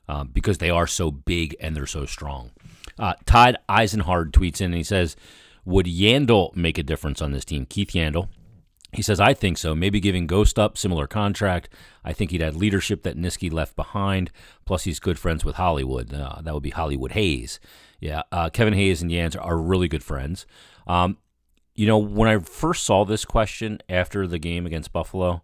um, 0.07 0.29
because 0.31 0.59
they 0.59 0.69
are 0.69 0.87
so 0.87 1.11
big 1.11 1.55
and 1.59 1.75
they're 1.75 1.87
so 1.87 2.05
strong. 2.05 2.51
Uh, 2.99 3.13
Todd 3.25 3.57
Eisenhard 3.67 4.31
tweets 4.31 4.61
in 4.61 4.67
and 4.67 4.75
he 4.75 4.83
says, 4.83 5.15
Would 5.65 5.87
Yandle 5.87 6.55
make 6.55 6.77
a 6.77 6.83
difference 6.83 7.21
on 7.21 7.31
this 7.31 7.45
team? 7.45 7.65
Keith 7.65 7.89
Yandle. 7.89 8.29
He 8.93 9.01
says, 9.01 9.19
I 9.19 9.33
think 9.33 9.57
so. 9.57 9.75
Maybe 9.75 9.99
giving 9.99 10.25
Ghost 10.25 10.57
up, 10.57 10.77
similar 10.77 11.05
contract. 11.05 11.67
I 12.05 12.13
think 12.13 12.31
he'd 12.31 12.39
had 12.39 12.55
leadership 12.55 13.03
that 13.03 13.17
Niski 13.17 13.51
left 13.51 13.75
behind. 13.75 14.31
Plus, 14.63 14.85
he's 14.85 15.01
good 15.01 15.19
friends 15.19 15.43
with 15.43 15.55
Hollywood. 15.55 16.13
Uh, 16.13 16.39
that 16.41 16.53
would 16.53 16.63
be 16.63 16.69
Hollywood 16.69 17.11
Hayes. 17.11 17.59
Yeah, 17.99 18.23
uh, 18.31 18.49
Kevin 18.49 18.73
Hayes 18.73 19.01
and 19.01 19.11
Yans 19.11 19.35
are 19.39 19.57
really 19.57 19.89
good 19.89 20.03
friends. 20.03 20.45
Um, 20.87 21.17
you 21.75 21.85
know, 21.85 21.97
when 21.97 22.29
I 22.29 22.39
first 22.39 22.83
saw 22.83 23.03
this 23.03 23.25
question 23.25 23.79
after 23.89 24.27
the 24.27 24.39
game 24.39 24.65
against 24.65 24.93
Buffalo, 24.93 25.43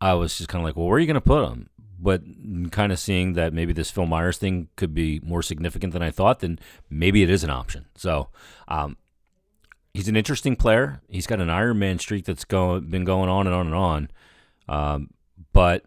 I 0.00 0.14
was 0.14 0.36
just 0.36 0.48
kind 0.48 0.62
of 0.62 0.66
like, 0.66 0.76
well, 0.76 0.86
where 0.86 0.96
are 0.96 1.00
you 1.00 1.06
going 1.06 1.14
to 1.14 1.20
put 1.20 1.48
him? 1.50 1.68
But 2.00 2.22
kind 2.70 2.92
of 2.92 2.98
seeing 2.98 3.34
that 3.34 3.52
maybe 3.52 3.72
this 3.72 3.90
Phil 3.90 4.06
Myers 4.06 4.38
thing 4.38 4.68
could 4.76 4.94
be 4.94 5.20
more 5.22 5.42
significant 5.42 5.92
than 5.92 6.02
I 6.02 6.10
thought, 6.10 6.40
then 6.40 6.58
maybe 6.88 7.22
it 7.22 7.30
is 7.30 7.44
an 7.44 7.50
option. 7.50 7.86
So 7.96 8.28
um, 8.68 8.96
he's 9.92 10.08
an 10.08 10.16
interesting 10.16 10.56
player. 10.56 11.02
He's 11.08 11.26
got 11.26 11.40
an 11.40 11.50
Iron 11.50 11.78
Man 11.78 11.98
streak 11.98 12.24
that's 12.24 12.44
going 12.44 12.88
been 12.88 13.04
going 13.04 13.28
on 13.28 13.46
and 13.46 13.54
on 13.54 13.66
and 13.66 13.74
on. 13.74 14.10
Um, 14.68 15.10
but 15.52 15.84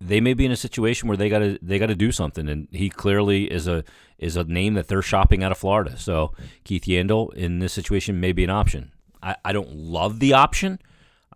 they 0.00 0.20
may 0.20 0.34
be 0.34 0.46
in 0.46 0.52
a 0.52 0.56
situation 0.56 1.08
where 1.08 1.16
they 1.16 1.28
got 1.28 1.40
to 1.40 1.58
they 1.60 1.78
got 1.78 1.86
to 1.86 1.94
do 1.94 2.12
something, 2.12 2.48
and 2.48 2.68
he 2.70 2.88
clearly 2.88 3.50
is 3.50 3.66
a 3.66 3.84
is 4.18 4.36
a 4.36 4.44
name 4.44 4.74
that 4.74 4.88
they're 4.88 5.02
shopping 5.02 5.42
out 5.42 5.52
of 5.52 5.58
Florida. 5.58 5.96
So 5.98 6.32
Keith 6.64 6.84
Yandle 6.84 7.32
in 7.34 7.58
this 7.58 7.72
situation 7.72 8.20
may 8.20 8.32
be 8.32 8.44
an 8.44 8.50
option. 8.50 8.92
I, 9.22 9.36
I 9.44 9.52
don't 9.52 9.72
love 9.72 10.20
the 10.20 10.32
option 10.32 10.78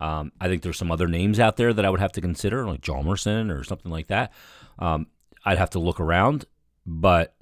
um, 0.03 0.33
I 0.41 0.49
think 0.49 0.63
there's 0.63 0.79
some 0.79 0.91
other 0.91 1.07
names 1.07 1.39
out 1.39 1.57
there 1.57 1.73
that 1.73 1.85
I 1.85 1.89
would 1.89 2.01
have 2.01 2.11
to 2.13 2.21
consider, 2.21 2.67
like 2.67 2.81
Hjalmarsson 2.81 3.57
or 3.57 3.63
something 3.63 3.91
like 3.91 4.09
that. 4.09 4.33
Um, 4.81 5.07
I'd 5.45 5.59
have 5.59 5.71
to 5.71 5.79
look 5.79 6.01
around, 6.01 6.45
but 6.85 7.37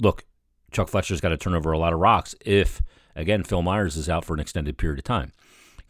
look, 0.00 0.24
Chuck 0.72 0.88
Fletcher's 0.88 1.20
got 1.20 1.28
to 1.28 1.36
turn 1.36 1.54
over 1.54 1.70
a 1.70 1.78
lot 1.78 1.92
of 1.92 2.00
rocks 2.00 2.34
if, 2.44 2.82
again, 3.14 3.44
Phil 3.44 3.62
Myers 3.62 3.96
is 3.96 4.08
out 4.08 4.24
for 4.24 4.34
an 4.34 4.40
extended 4.40 4.78
period 4.78 4.98
of 4.98 5.04
time. 5.04 5.30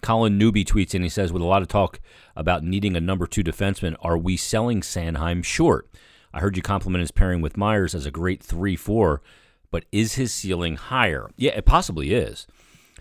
Colin 0.02 0.38
Newby 0.38 0.64
tweets 0.64 0.94
and 0.94 1.02
he 1.02 1.10
says, 1.10 1.32
with 1.32 1.42
a 1.42 1.46
lot 1.46 1.62
of 1.62 1.68
talk 1.68 2.00
about 2.34 2.62
needing 2.62 2.96
a 2.96 3.00
number 3.00 3.26
two 3.26 3.42
defenseman, 3.42 3.96
are 4.00 4.18
we 4.18 4.36
selling 4.36 4.80
Sanheim 4.80 5.44
short? 5.44 5.88
I 6.32 6.40
heard 6.40 6.56
you 6.56 6.62
compliment 6.62 7.00
his 7.00 7.10
pairing 7.10 7.40
with 7.40 7.56
Myers 7.56 7.94
as 7.94 8.06
a 8.06 8.10
great 8.10 8.42
3 8.42 8.76
4, 8.76 9.22
but 9.70 9.84
is 9.90 10.14
his 10.14 10.32
ceiling 10.32 10.76
higher? 10.76 11.30
Yeah, 11.36 11.52
it 11.52 11.64
possibly 11.64 12.12
is. 12.12 12.46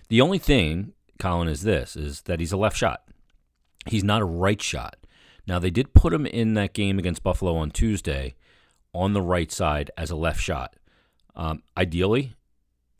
The 0.08 0.20
only 0.20 0.38
thing 0.38 0.94
Colin, 1.18 1.48
is 1.48 1.62
this: 1.62 1.96
is 1.96 2.22
that 2.22 2.40
he's 2.40 2.52
a 2.52 2.56
left 2.56 2.76
shot. 2.76 3.02
He's 3.86 4.04
not 4.04 4.22
a 4.22 4.26
right 4.26 4.60
shot. 4.60 4.96
Now 5.46 5.58
they 5.58 5.70
did 5.70 5.94
put 5.94 6.12
him 6.12 6.26
in 6.26 6.54
that 6.54 6.72
game 6.72 6.98
against 6.98 7.22
Buffalo 7.22 7.56
on 7.56 7.70
Tuesday 7.70 8.34
on 8.92 9.12
the 9.12 9.22
right 9.22 9.52
side 9.52 9.90
as 9.96 10.10
a 10.10 10.16
left 10.16 10.40
shot. 10.40 10.74
Um, 11.34 11.62
ideally, 11.76 12.34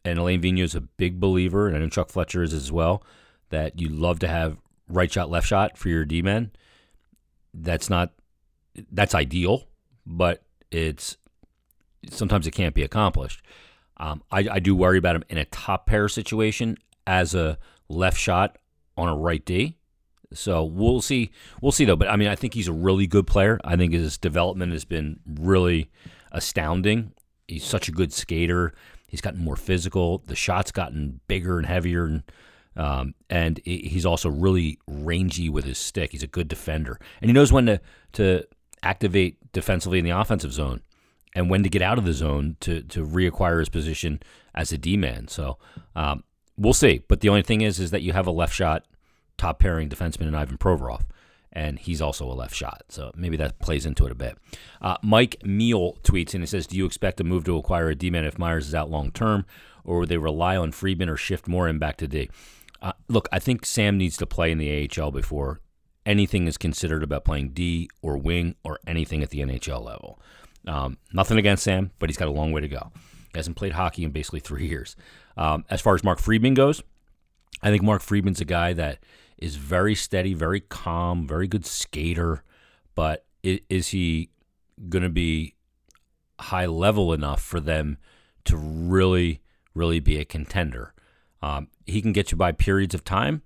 and 0.05 0.19
Alain 0.19 0.43
Vigneault 0.43 0.63
is 0.63 0.75
a 0.75 0.81
big 0.81 1.19
believer, 1.19 1.67
and 1.67 1.77
I 1.77 1.81
know 1.81 1.89
Chuck 1.89 2.11
Fletcher 2.11 2.43
is 2.43 2.53
as 2.53 2.71
well, 2.71 3.03
that 3.51 3.81
you 3.81 3.89
love 3.89 4.19
to 4.21 4.29
have 4.29 4.59
right 4.89 5.11
shot, 5.11 5.31
left 5.31 5.47
shot 5.47 5.77
for 5.77 5.89
your 5.89 6.05
D 6.05 6.23
men. 6.23 6.51
That's 7.55 7.89
not 7.89 8.13
that's 8.93 9.15
ideal, 9.15 9.69
but 10.05 10.43
it's 10.71 11.17
sometimes 12.11 12.47
it 12.47 12.53
can't 12.53 12.75
be 12.75 12.83
accomplished. 12.83 13.43
Um, 13.99 14.23
I, 14.31 14.47
I 14.51 14.59
do 14.59 14.77
worry 14.77 14.99
about 14.99 15.17
him 15.17 15.25
in 15.29 15.39
a 15.39 15.47
top 15.47 15.87
pair 15.87 16.09
situation 16.09 16.77
as 17.07 17.35
a 17.35 17.59
left 17.89 18.19
shot 18.19 18.59
on 18.97 19.09
a 19.09 19.17
right 19.17 19.45
D. 19.45 19.77
So 20.33 20.65
we'll 20.65 21.01
see. 21.01 21.31
We'll 21.63 21.73
see 21.73 21.85
though. 21.85 21.97
But 21.97 22.09
I 22.09 22.17
mean, 22.17 22.29
I 22.29 22.35
think 22.35 22.55
he's 22.55 22.69
a 22.69 22.73
really 22.73 23.07
good 23.07 23.27
player. 23.27 23.61
I 23.65 23.77
think 23.77 23.93
his 23.93 24.19
development 24.19 24.73
has 24.73 24.85
been 24.85 25.21
really 25.27 25.91
astounding. 26.33 27.13
He's 27.49 27.65
such 27.65 27.89
a 27.89 27.93
good 27.93 28.13
skater. 28.13 28.75
He's 29.07 29.21
gotten 29.21 29.43
more 29.43 29.57
physical. 29.57 30.23
The 30.27 30.35
shot's 30.35 30.73
gotten 30.73 31.21
bigger 31.29 31.59
and 31.59 31.67
heavier, 31.67 32.05
and 32.05 32.23
um, 32.77 33.15
and 33.31 33.61
he's 33.65 34.07
also 34.07 34.29
really 34.29 34.79
rangy 34.87 35.49
with 35.49 35.65
his 35.65 35.79
stick. 35.79 36.13
He's 36.13 36.23
a 36.23 36.29
good 36.29 36.49
defender, 36.49 36.99
and 37.21 37.29
he 37.29 37.33
knows 37.33 37.53
when 37.53 37.67
to 37.67 37.81
to 38.13 38.47
activate 38.83 39.53
defensively 39.53 39.99
in 39.99 40.05
the 40.05 40.11
offensive 40.11 40.53
zone, 40.53 40.83
and 41.35 41.51
when 41.51 41.63
to 41.63 41.69
get 41.69 41.83
out 41.83 41.99
of 41.99 42.05
the 42.05 42.13
zone 42.13 42.57
to 42.61 42.83
to 42.83 43.07
reacquire 43.07 43.59
his 43.59 43.69
position 43.69 44.21
as 44.55 44.73
a 44.73 44.79
D 44.79 44.97
man. 44.97 45.29
So 45.29 45.59
um, 45.95 46.25
we'll 46.57 46.73
see. 46.73 47.03
But 47.09 47.21
the 47.21 47.29
only 47.29 47.43
thing 47.43 47.63
is, 47.63 47.79
is 47.79 47.91
that 47.91 48.03
you 48.03 48.13
have 48.13 48.27
a 48.27 48.31
left 48.33 48.55
shot 48.55 48.85
top 49.39 49.59
pairing 49.59 49.89
defenseman 49.89 50.29
in 50.29 50.35
Ivan 50.35 50.59
Provorov, 50.59 51.03
and 51.53 51.79
he's 51.79 52.03
also 52.03 52.31
a 52.31 52.35
left 52.35 52.55
shot. 52.55 52.85
So 52.89 53.11
maybe 53.15 53.37
that 53.39 53.59
plays 53.59 53.87
into 53.87 54.07
it 54.07 54.13
a 54.13 54.17
bit. 54.17 54.37
Uh, 54.81 54.97
Mike 55.03 55.37
Meal 55.45 55.99
tweets 56.03 56.35
and 56.35 56.43
he 56.43 56.47
says, 56.47 56.67
"Do 56.67 56.77
you 56.77 56.85
expect 56.85 57.21
a 57.21 57.25
move 57.25 57.45
to 57.45 57.57
acquire 57.57 57.89
a 57.89 57.95
D-man 57.95 58.25
if 58.25 58.39
Myers 58.39 58.69
is 58.69 58.75
out 58.75 58.91
long 58.91 59.11
term, 59.11 59.47
or 59.85 60.01
would 60.01 60.09
they 60.11 60.19
rely 60.19 60.57
on 60.57 60.73
Friedman 60.73 61.09
or 61.09 61.17
shift 61.17 61.49
Morin 61.49 61.79
back 61.79 61.97
to 61.99 62.07
D?" 62.07 62.29
Uh, 62.81 62.93
look, 63.09 63.29
I 63.33 63.39
think 63.39 63.65
Sam 63.65 63.99
needs 63.99 64.17
to 64.19 64.27
play 64.27 64.51
in 64.51 64.59
the 64.59 64.89
AHL 64.89 65.11
before 65.11 65.61
anything 66.05 66.47
is 66.47 66.57
considered 66.57 67.03
about 67.03 67.25
playing 67.25 67.51
D 67.51 67.91
or 68.01 68.17
wing 68.17 68.55
or 68.63 68.79
anything 68.87 69.23
at 69.23 69.31
the 69.31 69.41
NHL 69.41 69.85
level. 69.85 70.21
Um, 70.67 70.99
nothing 71.13 71.39
against 71.39 71.65
Sam, 71.65 71.91
but 71.99 72.09
he's 72.09 72.17
got 72.17 72.29
a 72.29 72.33
long 72.33 72.53
way 72.53 72.61
to 72.61 72.69
go. 72.69 72.91
He 73.33 73.39
hasn't 73.39 73.57
played 73.57 73.73
hockey 73.73 74.05
in 74.05 74.11
basically 74.11 74.41
three 74.41 74.67
years. 74.67 74.97
Um, 75.37 75.65
as 75.69 75.81
far 75.81 75.95
as 75.95 76.05
Mark 76.05 76.19
Friedman 76.19 76.55
goes, 76.55 76.83
I 77.63 77.71
think 77.71 77.83
Mark 77.83 78.03
Friedman's 78.03 78.41
a 78.41 78.47
guy 78.47 78.73
that 78.73 78.99
is 79.39 79.57
very 79.57 79.95
steady, 79.95 80.35
very 80.35 80.61
calm, 80.61 81.27
very 81.27 81.47
good 81.47 81.67
skater. 81.67 82.43
But 82.95 83.27
is 83.43 83.89
he 83.89 84.31
going 84.89 85.03
to 85.03 85.11
be 85.11 85.55
high 86.41 86.67
level 86.67 87.13
enough 87.13 87.43
for 87.43 87.61
them 87.61 87.99
to 88.45 88.57
really, 88.57 89.43
really 89.75 90.01
be 90.01 90.19
a 90.19 90.25
contender? 90.25 90.95
Um, 91.43 91.69
he 91.87 92.03
can 92.03 92.13
get 92.13 92.33
you 92.33 92.37
by 92.37 92.53
periods 92.53 92.95
of 92.95 93.05
time. 93.05 93.43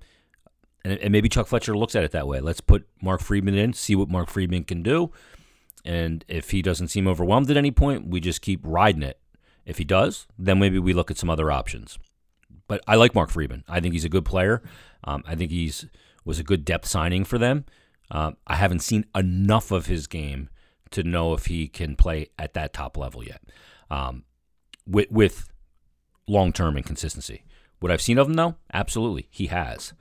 And, 0.84 0.98
and 0.98 1.12
maybe 1.12 1.28
Chuck 1.28 1.46
Fletcher 1.46 1.76
looks 1.76 1.94
at 1.94 2.04
it 2.04 2.12
that 2.12 2.26
way. 2.26 2.40
Let's 2.40 2.60
put 2.60 2.88
Mark 3.02 3.20
Friedman 3.20 3.54
in, 3.54 3.72
see 3.72 3.94
what 3.94 4.08
Mark 4.08 4.28
Friedman 4.28 4.64
can 4.64 4.82
do. 4.82 5.12
And 5.84 6.24
if 6.28 6.50
he 6.50 6.62
doesn't 6.62 6.88
seem 6.88 7.06
overwhelmed 7.06 7.50
at 7.50 7.56
any 7.56 7.70
point, 7.70 8.06
we 8.06 8.20
just 8.20 8.42
keep 8.42 8.60
riding 8.62 9.02
it 9.02 9.18
if 9.66 9.78
he 9.78 9.84
does, 9.84 10.26
then 10.38 10.58
maybe 10.58 10.78
we 10.78 10.92
look 10.92 11.10
at 11.10 11.18
some 11.18 11.30
other 11.30 11.50
options. 11.50 11.98
But 12.66 12.82
I 12.86 12.96
like 12.96 13.14
Mark 13.14 13.30
Friedman. 13.30 13.64
I 13.68 13.80
think 13.80 13.94
he's 13.94 14.04
a 14.04 14.10
good 14.10 14.24
player. 14.24 14.62
Um, 15.04 15.22
I 15.26 15.34
think 15.34 15.50
he's 15.50 15.86
was 16.24 16.38
a 16.38 16.44
good 16.44 16.64
depth 16.64 16.86
signing 16.86 17.24
for 17.24 17.38
them. 17.38 17.64
Um, 18.10 18.36
I 18.46 18.56
haven't 18.56 18.80
seen 18.80 19.06
enough 19.14 19.70
of 19.70 19.86
his 19.86 20.06
game 20.06 20.48
to 20.90 21.02
know 21.02 21.34
if 21.34 21.46
he 21.46 21.68
can 21.68 21.96
play 21.96 22.28
at 22.38 22.54
that 22.54 22.72
top 22.72 22.96
level 22.96 23.24
yet. 23.24 23.42
Um, 23.90 24.24
with 24.86 25.10
with 25.10 25.48
long 26.26 26.52
term 26.52 26.76
and 26.76 26.84
consistency. 26.84 27.44
What 27.80 27.90
I've 27.90 28.02
seen 28.02 28.18
of 28.18 28.28
him 28.28 28.34
though, 28.34 28.56
absolutely, 28.72 29.26
he 29.30 29.46
has. 29.48 29.92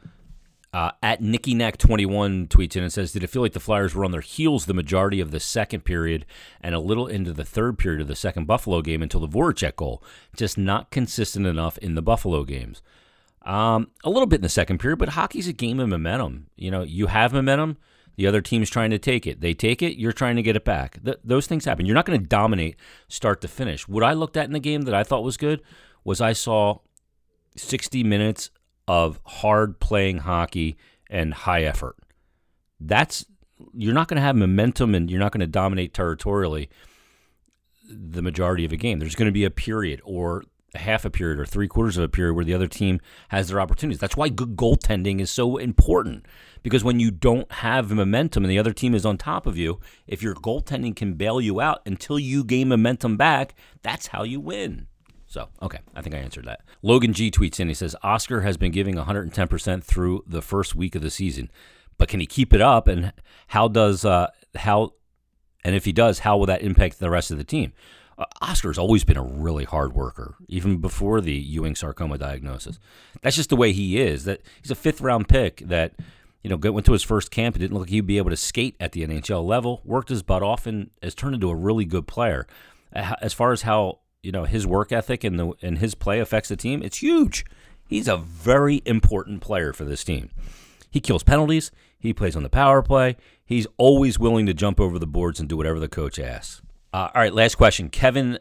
Uh, 0.72 0.92
at 1.02 1.20
Nicky 1.20 1.56
Neck 1.56 1.78
21 1.78 2.48
tweets 2.48 2.76
in 2.76 2.84
and 2.84 2.94
says, 2.94 3.12
Did 3.12 3.24
it 3.24 3.30
feel 3.32 3.42
like 3.42 3.54
the 3.54 3.60
Flyers 3.60 3.96
were 3.96 4.06
on 4.06 4.12
their 4.12 4.22
heels 4.22 4.66
the 4.68 4.74
majority 4.76 5.20
of 5.20 5.32
the 5.32 5.40
second 5.40 5.84
period 5.84 6.28
and 6.62 6.76
a 6.76 6.80
little 6.80 7.08
into 7.08 7.34
the 7.34 7.46
third 7.46 7.80
period 7.80 8.02
of 8.02 8.08
the 8.08 8.16
second 8.16 8.46
Buffalo 8.46 8.84
game 8.84 9.02
until 9.02 9.20
the 9.20 9.28
Voracek 9.28 9.78
goal? 9.78 10.04
Just 10.36 10.60
not 10.60 10.92
consistent 10.92 11.48
enough 11.48 11.80
in 11.80 11.96
the 11.96 12.04
Buffalo 12.04 12.44
games. 12.44 12.84
Um, 13.42 13.90
a 14.04 14.12
little 14.12 14.28
bit 14.28 14.38
in 14.38 14.44
the 14.44 14.50
second 14.50 14.80
period, 14.80 15.00
but 15.00 15.10
hockey's 15.10 15.48
a 15.48 15.54
game 15.54 15.80
of 15.80 15.90
momentum. 15.90 16.48
You 16.56 16.70
know, 16.70 16.84
you 16.84 17.08
have 17.08 17.34
momentum, 17.34 17.78
the 18.16 18.28
other 18.28 18.42
team's 18.42 18.70
trying 18.70 18.92
to 18.92 19.00
take 19.00 19.26
it. 19.26 19.42
They 19.42 19.56
take 19.56 19.82
it, 19.82 19.98
you're 19.98 20.12
trying 20.12 20.36
to 20.36 20.44
get 20.44 20.56
it 20.56 20.66
back. 20.66 21.04
Th- 21.04 21.18
those 21.24 21.48
things 21.48 21.66
happen. 21.66 21.88
You're 21.88 21.96
not 21.96 22.06
going 22.06 22.20
to 22.20 22.28
dominate 22.28 22.76
start 23.08 23.42
to 23.42 23.48
finish. 23.48 23.88
What 23.88 24.04
I 24.04 24.14
looked 24.14 24.38
at 24.38 24.46
in 24.46 24.54
the 24.54 24.60
game 24.60 24.84
that 24.84 24.94
I 24.94 25.04
thought 25.04 25.24
was 25.24 25.38
good 25.38 25.64
was 26.04 26.22
I 26.22 26.34
saw 26.34 26.80
60 27.56 28.04
minutes 28.04 28.52
of 28.88 29.20
hard 29.26 29.80
playing 29.80 30.20
hockey 30.20 30.78
and 31.10 31.34
high 31.34 31.64
effort. 31.64 31.96
That's 32.80 33.26
you're 33.74 33.94
not 33.94 34.08
going 34.08 34.16
to 34.16 34.22
have 34.22 34.36
momentum 34.36 34.96
and 34.96 35.12
you're 35.12 35.20
not 35.20 35.32
going 35.32 35.42
to 35.42 35.48
dominate 35.48 35.94
territorially 35.94 36.70
the 37.90 38.22
majority 38.22 38.66
of 38.66 38.72
a 38.72 38.78
game. 38.78 39.00
There's 39.00 39.16
going 39.16 39.28
to 39.28 39.34
be 39.34 39.44
a 39.44 39.52
period 39.52 40.02
or 40.04 40.44
half 40.76 41.04
a 41.04 41.10
period 41.10 41.40
or 41.40 41.46
three 41.46 41.68
quarters 41.68 41.98
of 41.98 42.04
a 42.04 42.10
period 42.10 42.36
where 42.36 42.46
the 42.46 42.54
other 42.54 42.68
team 42.68 43.00
has 43.30 43.48
their 43.48 43.60
opportunities. 43.60 44.00
That's 44.00 44.16
why 44.16 44.30
good 44.30 44.56
goaltending 44.56 45.20
is 45.20 45.32
so 45.32 45.58
important 45.58 46.26
because 46.62 46.84
when 46.84 47.00
you 47.00 47.12
don't 47.12 47.52
have 47.52 47.92
momentum 47.92 48.44
and 48.44 48.52
the 48.52 48.60
other 48.60 48.74
team 48.74 48.94
is 48.94 49.06
on 49.06 49.18
top 49.18 49.48
of 49.48 49.58
you, 49.58 49.80
if 50.08 50.22
your 50.22 50.36
goaltending 50.36 50.96
can 50.96 51.14
bail 51.14 51.42
you 51.42 51.60
out 51.60 51.82
until 51.86 52.20
you 52.20 52.44
gain 52.44 52.70
momentum 52.70 53.18
back, 53.18 53.56
that's 53.82 54.08
how 54.08 54.24
you 54.24 54.40
win. 54.40 54.88
So, 55.30 55.48
okay, 55.62 55.78
I 55.96 56.02
think 56.02 56.16
I 56.16 56.18
answered 56.18 56.46
that. 56.46 56.62
Logan 56.82 57.14
G 57.14 57.30
tweets 57.30 57.60
in. 57.60 57.68
He 57.68 57.76
says 57.76 57.96
Oskar 58.02 58.42
has 58.42 58.58
been 58.58 58.72
giving 58.72 58.96
110% 58.96 59.84
through 59.84 60.24
the 60.26 60.42
first 60.42 60.74
week 60.74 60.96
of 60.96 61.04
the 61.04 61.12
season, 61.12 61.52
but 62.00 62.10
can 62.10 62.20
he 62.20 62.26
keep 62.26 62.52
it 62.52 62.62
up? 62.62 62.88
And 62.88 63.14
how 63.50 63.68
does 63.68 64.04
uh, 64.04 64.32
how 64.56 64.94
and 65.64 65.76
if 65.76 65.86
he 65.86 65.92
does, 65.92 66.20
how 66.20 66.36
will 66.36 66.48
that 66.48 66.64
impact 66.64 66.98
the 66.98 67.12
rest 67.12 67.30
of 67.30 67.38
the 67.38 67.44
team? 67.44 67.74
Uh, 68.18 68.26
Oskar's 68.42 68.80
always 68.80 69.04
been 69.04 69.18
a 69.18 69.24
really 69.24 69.66
hard 69.66 69.94
worker, 69.94 70.36
even 70.48 70.78
before 70.78 71.22
the 71.22 71.34
Ewing 71.34 71.76
sarcoma 71.76 72.18
diagnosis. 72.18 72.80
That's 73.22 73.36
just 73.36 73.50
the 73.50 73.56
way 73.56 73.72
he 73.72 74.02
is. 74.02 74.24
That 74.24 74.42
he's 74.64 74.72
a 74.72 74.76
fifth 74.76 75.00
round 75.00 75.28
pick 75.30 75.58
that 75.58 75.94
you 76.44 76.50
know 76.50 76.58
went 76.72 76.88
to 76.88 76.94
his 76.94 77.04
first 77.04 77.30
camp. 77.30 77.56
It 77.56 77.60
didn't 77.60 77.74
look 77.74 77.82
like 77.82 77.92
he'd 77.92 78.08
be 78.08 78.18
able 78.18 78.32
to 78.32 78.36
skate 78.36 78.76
at 78.80 78.94
the 78.94 79.06
NHL 79.06 79.46
level. 79.46 79.82
Worked 79.86 80.10
his 80.10 80.24
butt 80.24 80.42
off 80.42 80.66
and 80.66 80.90
has 81.04 81.14
turned 81.14 81.36
into 81.36 81.52
a 81.52 81.56
really 81.56 81.86
good 81.86 82.08
player. 82.08 82.48
As 82.92 83.34
far 83.34 83.52
as 83.52 83.62
how 83.62 84.00
you 84.22 84.32
know 84.32 84.46
his 84.46 84.68
work 84.68 84.92
ethic 84.92 85.24
and 85.24 85.40
the 85.40 85.54
and 85.62 85.78
his 85.78 85.96
play 85.96 86.20
affects 86.20 86.50
the 86.50 86.56
team, 86.56 86.82
it's 86.84 86.98
huge. 86.98 87.46
He's 87.88 88.08
a 88.08 88.18
very 88.18 88.82
important 88.86 89.42
player 89.42 89.74
for 89.74 89.84
this 89.84 90.04
team. 90.04 90.30
He 90.92 91.00
kills 91.00 91.24
penalties. 91.24 91.72
He 91.98 92.14
plays 92.14 92.36
on 92.36 92.44
the 92.44 92.50
power 92.50 92.82
play. 92.82 93.18
He's 93.44 93.68
always 93.78 94.20
willing 94.20 94.46
to 94.46 94.54
jump 94.54 94.80
over 94.80 95.00
the 95.00 95.08
boards 95.08 95.40
and 95.40 95.50
do 95.50 95.58
whatever 95.58 95.80
the 95.80 95.88
coach 95.88 96.20
asks. 96.20 96.62
Uh, 96.94 97.10
all 97.14 97.22
right, 97.22 97.34
last 97.34 97.56
question. 97.56 97.90
Kevin 97.90 98.40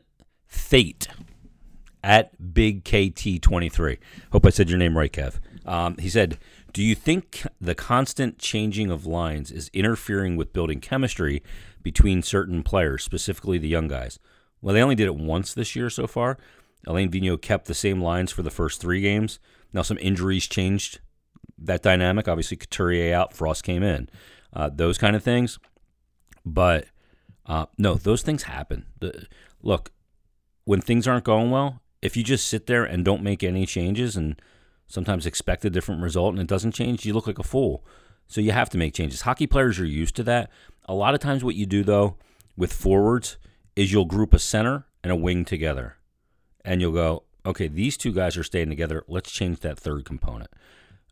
Thate 0.49 1.09
at 2.03 2.55
Big 2.55 2.85
KT23. 2.85 3.99
Hope 4.33 4.47
I 4.47 4.51
said 4.51 4.71
your 4.71 4.79
name 4.79 4.97
right, 4.97 5.13
Kev. 5.13 5.41
Um, 5.67 5.97
he 5.99 6.09
said, 6.09 6.39
Do 6.73 6.83
you 6.83 6.95
think 6.95 7.47
the 7.61 7.75
constant 7.75 8.39
changing 8.39 8.91
of 8.91 9.07
lines 9.07 9.51
is 9.51 9.71
interfering 9.73 10.37
with 10.37 10.53
building 10.53 10.81
chemistry 10.81 11.43
between 11.83 12.23
certain 12.23 12.63
players, 12.63 13.03
specifically 13.03 13.59
the 13.59 13.69
young 13.69 13.89
guys? 13.89 14.19
Well, 14.61 14.75
they 14.75 14.83
only 14.83 14.95
did 14.95 15.07
it 15.07 15.17
once 15.17 15.55
this 15.55 15.77
year 15.77 15.91
so 15.91 16.07
far. 16.07 16.39
Alain 16.87 17.11
Vigneault 17.11 17.43
kept 17.43 17.67
the 17.67 17.75
same 17.75 18.01
lines 18.01 18.33
for 18.33 18.43
the 18.43 18.51
first 18.51 18.81
three 18.81 19.01
games. 19.01 19.39
Now, 19.73 19.83
some 19.83 19.99
injuries 20.01 20.47
changed 20.47 21.01
that 21.59 21.83
dynamic. 21.83 22.29
Obviously, 22.29 22.57
Couturier 22.57 23.15
out, 23.15 23.35
Frost 23.35 23.65
came 23.65 23.83
in, 23.83 24.09
uh, 24.53 24.71
those 24.73 24.99
kind 24.99 25.17
of 25.17 25.23
things. 25.23 25.59
But 26.45 26.87
uh, 27.47 27.67
no, 27.77 27.95
those 27.95 28.23
things 28.23 28.45
happen. 28.45 28.87
The, 29.01 29.27
look, 29.63 29.91
when 30.65 30.81
things 30.81 31.07
aren't 31.07 31.25
going 31.25 31.51
well, 31.51 31.81
if 32.01 32.17
you 32.17 32.23
just 32.23 32.47
sit 32.47 32.67
there 32.67 32.85
and 32.85 33.05
don't 33.05 33.23
make 33.23 33.43
any 33.43 33.67
changes 33.67 34.17
and 34.17 34.41
sometimes 34.87 35.27
expect 35.27 35.65
a 35.65 35.71
different 35.71 36.03
result 36.03 36.33
and 36.33 36.41
it 36.41 36.47
doesn't 36.47 36.73
change, 36.73 37.05
you 37.05 37.13
look 37.13 37.27
like 37.27 37.39
a 37.39 37.45
fool. 37.45 37.85
So 38.29 38.41
you 38.41 38.53
have 38.53 38.71
to 38.71 38.79
make 38.79 38.95
changes. 38.95 39.23
Hockey 39.23 39.47
players 39.47 39.81
are 39.81 39.87
used 39.87 40.15
to 40.17 40.23
that. 40.25 40.51
A 40.85 40.95
lot 40.95 41.15
of 41.15 41.21
times, 41.21 41.43
what 41.43 41.55
you 41.55 41.67
do 41.67 41.83
though 41.83 42.17
with 42.57 42.73
forwards 42.73 43.37
is 43.79 43.93
you'll 43.93 44.05
group 44.05 44.35
a 44.35 44.41
center 44.41 44.87
and 45.05 45.13
a 45.13 45.17
wing 45.17 45.45
together. 45.45 45.99
And 46.65 46.81
you'll 46.81 46.91
go, 46.91 47.23
okay, 47.47 47.69
these 47.69 47.97
two 47.97 48.13
guys 48.13 48.37
are 48.37 48.43
staying 48.43 48.71
together. 48.71 49.05
Let's 49.07 49.31
change 49.31 49.61
that 49.61 49.79
third 49.79 50.05
component. 50.05 50.51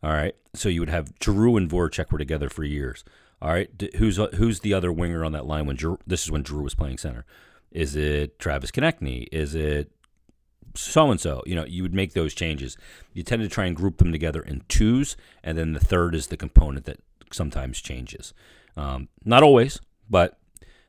All 0.03 0.11
right. 0.11 0.35
So 0.53 0.67
you 0.67 0.81
would 0.81 0.89
have 0.89 1.17
Drew 1.19 1.55
and 1.55 1.69
Voracek 1.69 2.11
were 2.11 2.17
together 2.17 2.49
for 2.49 2.65
years. 2.65 3.05
All 3.41 3.51
right. 3.51 3.69
Who's 3.95 4.17
who's 4.35 4.59
the 4.59 4.73
other 4.73 4.91
winger 4.91 5.23
on 5.23 5.31
that 5.31 5.45
line 5.45 5.65
when 5.65 5.77
Giroux, 5.77 5.99
this 6.05 6.23
is 6.23 6.29
when 6.29 6.43
Drew 6.43 6.61
was 6.61 6.75
playing 6.75 6.97
center? 6.97 7.23
Is 7.71 7.95
it 7.95 8.37
Travis 8.37 8.71
Konecny? 8.71 9.27
Is 9.31 9.55
it 9.55 9.89
so 10.75 11.09
and 11.09 11.21
so? 11.21 11.43
You 11.45 11.55
know, 11.55 11.65
you 11.65 11.83
would 11.83 11.93
make 11.93 12.13
those 12.13 12.33
changes. 12.33 12.77
You 13.13 13.23
tend 13.23 13.43
to 13.43 13.47
try 13.47 13.65
and 13.65 13.77
group 13.77 13.97
them 13.97 14.11
together 14.11 14.41
in 14.41 14.63
twos, 14.67 15.15
and 15.41 15.57
then 15.57 15.71
the 15.71 15.79
third 15.79 16.13
is 16.13 16.27
the 16.27 16.37
component 16.37 16.85
that 16.85 16.99
sometimes 17.31 17.79
changes. 17.79 18.33
Um, 18.75 19.07
not 19.23 19.41
always, 19.41 19.79
but 20.09 20.37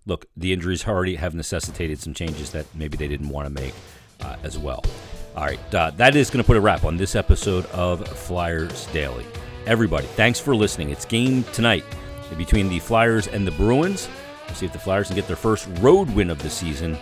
look, 0.08 0.26
the 0.36 0.52
injuries 0.52 0.88
already 0.88 1.14
have 1.16 1.34
necessitated 1.34 2.00
some 2.00 2.14
changes 2.14 2.50
that 2.52 2.66
maybe 2.74 2.96
they 2.96 3.06
didn't 3.06 3.28
want 3.28 3.46
to 3.46 3.50
make 3.50 3.74
uh, 4.22 4.36
as 4.42 4.58
well. 4.58 4.82
All 5.36 5.44
right, 5.44 5.74
uh, 5.74 5.90
that 5.92 6.16
is 6.16 6.30
going 6.30 6.42
to 6.42 6.46
put 6.46 6.56
a 6.56 6.60
wrap 6.60 6.84
on 6.84 6.96
this 6.96 7.14
episode 7.14 7.66
of 7.66 8.08
Flyers 8.08 8.86
Daily. 8.86 9.24
Everybody, 9.66 10.06
thanks 10.06 10.40
for 10.40 10.56
listening. 10.56 10.90
It's 10.90 11.04
game 11.04 11.44
tonight 11.52 11.84
between 12.36 12.68
the 12.68 12.80
Flyers 12.80 13.28
and 13.28 13.46
the 13.46 13.52
Bruins. 13.52 14.08
We'll 14.46 14.56
see 14.56 14.66
if 14.66 14.72
the 14.72 14.78
Flyers 14.78 15.06
can 15.08 15.16
get 15.16 15.26
their 15.26 15.36
first 15.36 15.68
road 15.80 16.10
win 16.10 16.30
of 16.30 16.42
the 16.42 16.50
season 16.50 16.96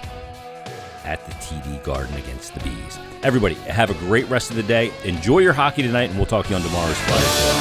at 1.04 1.24
the 1.24 1.32
TD 1.34 1.82
Garden 1.84 2.14
against 2.16 2.52
the 2.54 2.60
Bees. 2.60 2.98
Everybody, 3.22 3.54
have 3.54 3.90
a 3.90 3.94
great 3.94 4.28
rest 4.28 4.50
of 4.50 4.56
the 4.56 4.64
day. 4.64 4.92
Enjoy 5.04 5.38
your 5.38 5.52
hockey 5.52 5.82
tonight, 5.82 6.10
and 6.10 6.16
we'll 6.16 6.26
talk 6.26 6.46
to 6.46 6.50
you 6.50 6.56
on 6.56 6.62
tomorrow's 6.62 6.98
Flyers. 6.98 7.56